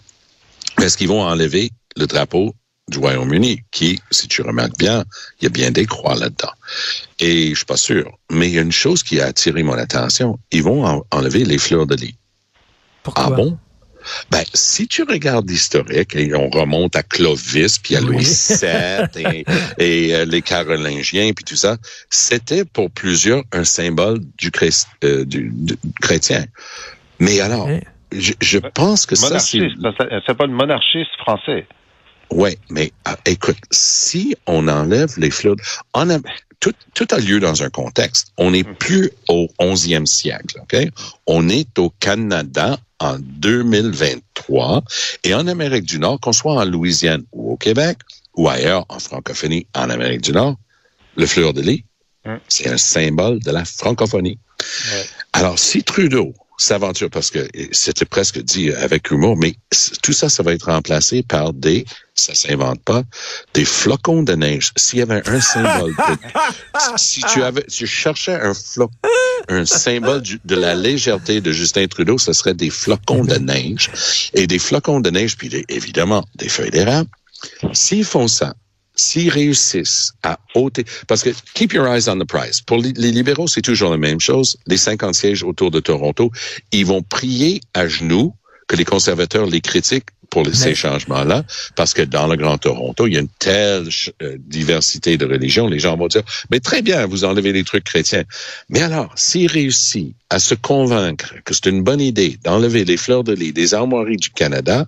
Est-ce 0.84 0.98
qu'ils 0.98 1.10
vont 1.10 1.22
enlever 1.24 1.72
le 1.98 2.08
drapeau 2.08 2.54
du 2.88 2.98
Royaume-Uni, 2.98 3.62
qui, 3.72 4.00
si 4.12 4.28
tu 4.28 4.42
remarques 4.42 4.78
bien, 4.78 5.06
il 5.40 5.44
y 5.44 5.48
a 5.48 5.50
bien 5.50 5.72
des 5.72 5.86
croix 5.86 6.16
là-dedans. 6.16 6.52
Et 7.20 7.52
je 7.52 7.56
suis 7.56 7.66
pas 7.66 7.78
sûr. 7.78 8.12
Mais 8.30 8.50
il 8.50 8.56
y 8.56 8.60
a 8.60 8.62
une 8.62 8.72
chose 8.72 9.02
qui 9.04 9.22
a 9.22 9.28
attiré 9.28 9.64
mon 9.64 9.74
attention. 9.74 10.38
Ils 10.52 10.64
vont 10.64 10.86
en- 10.86 11.06
enlever 11.12 11.46
les 11.46 11.58
fleurs 11.58 11.86
de 11.88 11.96
lis. 11.96 12.16
Pourquoi? 13.04 13.26
Ah 13.28 13.30
bon? 13.30 13.58
Ben, 14.30 14.44
si 14.54 14.88
tu 14.88 15.04
regardes 15.04 15.50
l'historique, 15.50 16.16
et 16.16 16.34
on 16.36 16.50
remonte 16.50 16.96
à 16.96 17.04
Clovis, 17.04 17.80
puis 17.80 17.96
à 17.96 18.02
Louis 18.02 18.24
VII, 18.26 19.24
et, 19.26 19.46
et, 19.78 20.16
euh, 20.16 20.26
les 20.26 20.42
Carolingiens, 20.42 21.32
puis 21.34 21.44
tout 21.44 21.56
ça, 21.56 21.78
c'était 22.10 22.66
pour 22.66 22.92
plusieurs 22.92 23.44
un 23.52 23.64
symbole 23.64 24.20
du, 24.38 24.50
chrest- 24.52 24.88
euh, 25.04 25.26
du- 25.26 25.52
du 25.54 25.76
chrétien. 26.02 26.46
Mais 27.20 27.40
alors, 27.40 27.68
je, 28.12 28.34
je 28.42 28.58
pense 28.60 29.06
que 29.06 29.16
ça, 29.16 29.40
c'est... 29.40 29.58
Ça 29.98 30.26
s'appelle 30.26 30.50
monarchiste 30.50 31.12
français. 31.20 31.66
Ouais, 32.30 32.58
mais 32.70 32.92
ah, 33.06 33.18
écoute, 33.26 33.58
si 33.72 34.36
on 34.48 34.68
enlève 34.68 35.10
les 35.18 35.32
fleurs, 35.32 35.56
on 35.94 36.10
a, 36.10 36.18
tout, 36.62 36.74
tout 36.94 37.08
a 37.12 37.18
lieu 37.18 37.42
dans 37.42 37.64
un 37.64 37.70
contexte. 37.70 38.32
On 38.38 38.52
n'est 38.52 38.64
plus 38.64 39.12
au 39.28 39.50
11e 39.60 40.06
siècle, 40.06 40.62
OK? 40.62 40.78
On 41.28 41.50
est 41.50 41.78
au 41.78 41.90
Canada 42.00 42.78
en 43.00 43.18
2023 43.20 44.84
et 45.24 45.34
en 45.34 45.48
Amérique 45.48 45.86
du 45.86 46.00
Nord, 46.00 46.20
qu'on 46.22 46.32
soit 46.32 46.54
en 46.54 46.64
Louisiane 46.64 47.24
ou 47.34 47.52
au 47.54 47.58
Québec 47.58 47.98
ou 48.36 48.48
ailleurs 48.48 48.86
en 48.88 49.00
francophonie 49.00 49.68
en 49.76 49.90
Amérique 49.90 50.22
du 50.22 50.32
Nord, 50.32 50.56
le 51.18 51.26
fleur 51.26 51.54
de 51.54 51.62
lis, 51.62 51.84
Hum. 52.24 52.40
c'est 52.48 52.70
un 52.70 52.78
symbole 52.78 53.40
de 53.40 53.50
la 53.50 53.66
francophonie. 53.66 54.38
Ouais. 54.94 55.06
Alors, 55.34 55.58
si 55.58 55.84
Trudeau 55.84 56.36
s'aventure, 56.64 57.10
parce 57.10 57.32
que 57.32 57.48
c'était 57.72 58.06
presque 58.06 58.40
dit 58.40 58.72
avec 58.72 59.10
humour, 59.12 59.36
mais 59.38 59.56
tout 60.02 60.14
ça, 60.14 60.30
ça 60.30 60.44
va 60.44 60.54
être 60.54 60.66
remplacé 60.72 61.24
par 61.24 61.54
des, 61.54 61.86
ça 62.16 62.36
s'invente 62.36 62.82
pas, 62.84 63.04
des 63.54 63.66
flocons 63.66 64.24
de 64.24 64.34
neige. 64.34 64.72
S'il 64.76 65.00
y 65.00 65.02
avait 65.02 65.28
un 65.28 65.42
symbole, 65.42 65.94
de- 65.96 66.18
si 66.98 67.22
tu 67.22 67.42
avais, 67.44 67.64
tu 67.64 67.88
cherchais 67.88 68.36
un 68.40 68.54
flocon, 68.54 68.94
un 69.50 69.66
symbole 69.66 70.22
du- 70.22 70.40
de 70.46 70.56
la 70.56 70.76
légèreté 70.76 71.42
de 71.42 71.52
Justin 71.52 71.88
Trudeau, 71.88 72.18
ce 72.18 72.34
serait 72.34 72.54
des 72.54 72.70
flocons 72.70 73.24
de 73.26 73.36
neige. 73.36 73.90
Et 74.34 74.46
des 74.48 74.60
flocons 74.60 75.00
de 75.00 75.10
neige, 75.10 75.38
puis 75.38 75.50
des- 75.50 75.66
évidemment 75.70 76.26
des 76.36 76.50
feuilles 76.50 76.72
d'érable. 76.72 77.10
S'ils 77.74 78.06
font 78.06 78.28
ça, 78.28 78.54
s'ils 79.02 79.30
réussissent 79.30 80.14
à 80.24 80.40
ôter, 80.56 80.86
parce 81.08 81.24
que 81.24 81.32
keep 81.54 81.74
your 81.74 81.88
eyes 81.88 82.08
on 82.08 82.18
the 82.20 82.26
prize. 82.28 82.62
Pour 82.62 82.78
les, 82.78 82.92
libéraux, 83.12 83.48
c'est 83.48 83.62
toujours 83.62 83.92
la 83.92 83.98
même 83.98 84.20
chose. 84.20 84.58
Les 84.68 84.78
50 84.78 85.16
sièges 85.16 85.44
autour 85.44 85.72
de 85.72 85.80
Toronto, 85.80 86.32
ils 86.72 86.86
vont 86.86 87.02
prier 87.02 87.62
à 87.74 87.88
genoux 87.88 88.34
que 88.68 88.76
les 88.76 88.86
conservateurs 88.86 89.48
les 89.48 89.62
critiquent 89.62 90.10
pour 90.30 90.44
les, 90.44 90.54
ces 90.54 90.76
changements-là, 90.76 91.44
parce 91.76 91.94
que 91.94 92.04
dans 92.04 92.26
le 92.26 92.38
Grand 92.38 92.58
Toronto, 92.58 93.06
il 93.06 93.14
y 93.14 93.18
a 93.18 93.20
une 93.20 93.28
telle 93.38 93.90
euh, 94.22 94.38
diversité 94.40 95.18
de 95.18 95.26
religions. 95.26 95.68
Les 95.68 95.80
gens 95.80 95.98
vont 95.98 96.08
dire, 96.08 96.24
mais 96.50 96.62
très 96.62 96.82
bien, 96.82 97.06
vous 97.06 97.26
enlevez 97.26 97.52
les 97.52 97.66
trucs 97.66 97.84
chrétiens. 97.84 98.24
Mais 98.70 98.82
alors, 98.82 99.12
s'il 99.18 99.52
réussit 99.52 100.16
à 100.30 100.40
se 100.40 100.56
convaincre 100.56 101.36
que 101.44 101.54
c'est 101.54 101.66
une 101.66 101.84
bonne 101.84 102.00
idée 102.00 102.38
d'enlever 102.46 102.86
les 102.86 102.96
fleurs 102.96 103.26
de 103.26 103.34
lis 103.34 103.52
des 103.52 103.74
armoiries 103.74 104.16
du 104.16 104.30
Canada, 104.30 104.88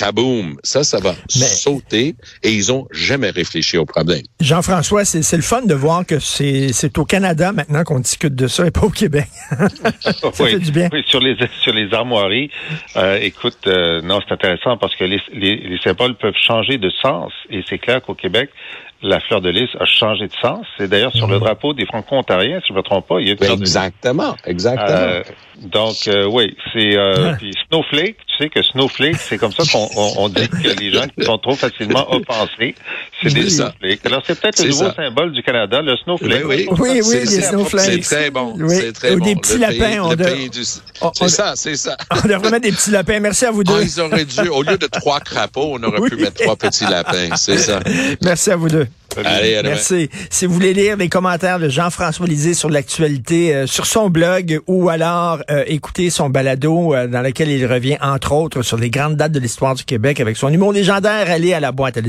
kaboum, 0.00 0.56
ça, 0.62 0.82
ça 0.84 0.98
va 1.00 1.10
Mais- 1.36 1.44
sauter 1.46 2.14
et 2.42 2.50
ils 2.52 2.72
ont 2.72 2.86
jamais 2.90 3.30
réfléchi 3.30 3.76
au 3.78 3.84
problème. 3.84 4.22
Jean-François, 4.40 5.04
c'est 5.04 5.22
c'est 5.22 5.36
le 5.36 5.42
fun 5.42 5.62
de 5.62 5.74
voir 5.74 6.06
que 6.06 6.18
c'est 6.18 6.72
c'est 6.72 6.96
au 6.98 7.04
Canada 7.04 7.52
maintenant 7.52 7.84
qu'on 7.84 8.00
discute 8.00 8.34
de 8.34 8.46
ça 8.48 8.66
et 8.66 8.70
pas 8.70 8.82
au 8.82 8.90
Québec. 8.90 9.26
ça 10.00 10.12
oui, 10.40 10.50
fait 10.52 10.58
du 10.58 10.70
bien. 10.72 10.88
oui, 10.92 11.02
sur 11.06 11.20
les 11.20 11.36
sur 11.62 11.72
les 11.72 11.92
armoiries, 11.92 12.50
euh, 12.96 13.18
écoute, 13.20 13.58
euh, 13.66 14.00
non, 14.02 14.20
c'est 14.26 14.32
intéressant 14.34 14.76
parce 14.76 14.94
que 14.96 15.04
les, 15.04 15.20
les, 15.32 15.56
les 15.56 15.78
symboles 15.82 16.14
peuvent 16.16 16.34
changer 16.46 16.78
de 16.78 16.90
sens 17.02 17.32
et 17.50 17.62
c'est 17.68 17.78
clair 17.78 18.00
qu'au 18.02 18.14
Québec, 18.14 18.50
la 19.02 19.18
fleur 19.20 19.40
de 19.40 19.48
lys 19.50 19.68
a 19.78 19.84
changé 19.86 20.26
de 20.26 20.32
sens. 20.42 20.66
C'est 20.78 20.88
d'ailleurs 20.88 21.12
sur 21.14 21.26
le 21.26 21.38
drapeau 21.38 21.72
des 21.72 21.86
Franco-Ontariens, 21.86 22.60
si 22.60 22.68
je 22.68 22.72
ne 22.74 22.78
me 22.78 22.82
trompe 22.82 23.06
pas, 23.08 23.20
il 23.20 23.28
y 23.28 23.30
a 23.30 23.32
une 23.32 23.38
de. 23.56 23.60
Exactement, 23.60 24.36
exactement. 24.46 24.88
Euh, 24.88 25.22
donc 25.62 25.96
euh, 26.08 26.26
oui, 26.26 26.54
c'est 26.72 26.96
euh, 26.96 27.30
Ouais. 27.30 27.36
puis 27.38 27.52
Snowflake. 27.68 28.16
Que 28.48 28.62
Snowflake, 28.62 29.16
c'est 29.18 29.36
comme 29.36 29.52
ça 29.52 29.64
qu'on 29.70 29.88
on, 29.96 30.12
on 30.24 30.28
dit 30.30 30.48
que 30.48 30.68
les 30.80 30.92
gens 30.92 31.04
qui 31.16 31.24
sont 31.24 31.36
trop 31.38 31.54
facilement 31.54 32.06
offensés, 32.14 32.74
c'est 33.22 33.34
des 33.34 33.50
ça. 33.50 33.72
snowflakes. 33.80 34.06
Alors 34.06 34.22
c'est 34.26 34.40
peut-être 34.40 34.62
le 34.62 34.70
nouveau 34.70 34.84
ça. 34.86 34.94
symbole 34.96 35.32
du 35.32 35.42
Canada, 35.42 35.82
le 35.82 35.96
snowflake. 35.98 36.44
Oui, 36.46 36.66
oui. 36.70 36.78
Oui, 36.78 36.88
oui, 36.94 37.02
C'est- 37.04 37.36
les 37.36 37.42
snowflakes. 37.42 38.04
C'est 38.04 38.16
très 38.16 38.30
bon. 38.30 38.54
Oui. 38.56 38.74
C'est 38.80 38.92
très 38.92 39.12
Ou 39.12 39.18
bon. 39.18 39.24
des 39.26 39.36
petits 39.36 39.54
Le 39.54 39.58
lapins, 39.60 39.74
pays- 39.90 40.00
on 40.00 40.10
le 40.10 40.16
doit- 40.16 40.26
pays 40.30 40.48
du- 40.50 40.60
on- 41.02 41.12
C'est 41.14 41.24
on- 41.24 41.28
ça, 41.28 41.52
c'est 41.56 41.76
ça. 41.76 41.96
On 42.24 42.28
devrait 42.28 42.50
mettre 42.50 42.62
des 42.62 42.72
petits 42.72 42.90
lapins. 42.90 43.20
Merci 43.20 43.44
à 43.44 43.50
vous 43.50 43.64
deux. 43.64 43.74
Ah, 43.76 43.82
ils 43.82 44.00
auraient 44.00 44.24
dû, 44.24 44.48
au 44.48 44.62
lieu 44.62 44.78
de 44.78 44.86
trois 44.86 45.20
crapauds, 45.20 45.76
on 45.78 45.82
aurait 45.82 46.00
Oui. 46.00 46.08
pu 46.10 46.16
mettre 46.16 46.42
trois 46.42 46.56
petits 46.56 46.84
lapins. 46.84 47.36
C'est 47.36 47.58
ça. 47.58 47.80
Merci 48.22 48.50
à 48.50 48.56
vous 48.56 48.68
deux. 48.68 48.86
Allez, 49.16 49.56
demain. 49.56 49.70
Merci. 49.70 50.08
Si 50.30 50.46
vous 50.46 50.54
voulez 50.54 50.74
lire 50.74 50.96
les 50.96 51.08
commentaires 51.08 51.58
de 51.58 51.68
Jean-François 51.68 52.26
Lisée 52.26 52.54
sur 52.54 52.70
l'actualité 52.70 53.54
euh, 53.54 53.66
sur 53.66 53.86
son 53.86 54.10
blog 54.10 54.60
ou 54.66 54.88
alors 54.88 55.42
euh, 55.50 55.64
écouter 55.66 56.10
son 56.10 56.30
balado 56.30 56.94
euh, 56.94 57.06
dans 57.06 57.22
lequel 57.22 57.50
il 57.50 57.66
revient 57.66 57.98
entre 58.00 58.32
autres 58.32 58.62
sur 58.62 58.76
les 58.76 58.90
grandes 58.90 59.16
dates 59.16 59.32
de 59.32 59.40
l'histoire 59.40 59.74
du 59.74 59.84
Québec 59.84 60.20
avec 60.20 60.36
son 60.36 60.48
humour 60.48 60.72
légendaire, 60.72 61.30
allez 61.30 61.52
à 61.52 61.60
la 61.60 61.72
boîte 61.72 61.96
à 61.96 62.00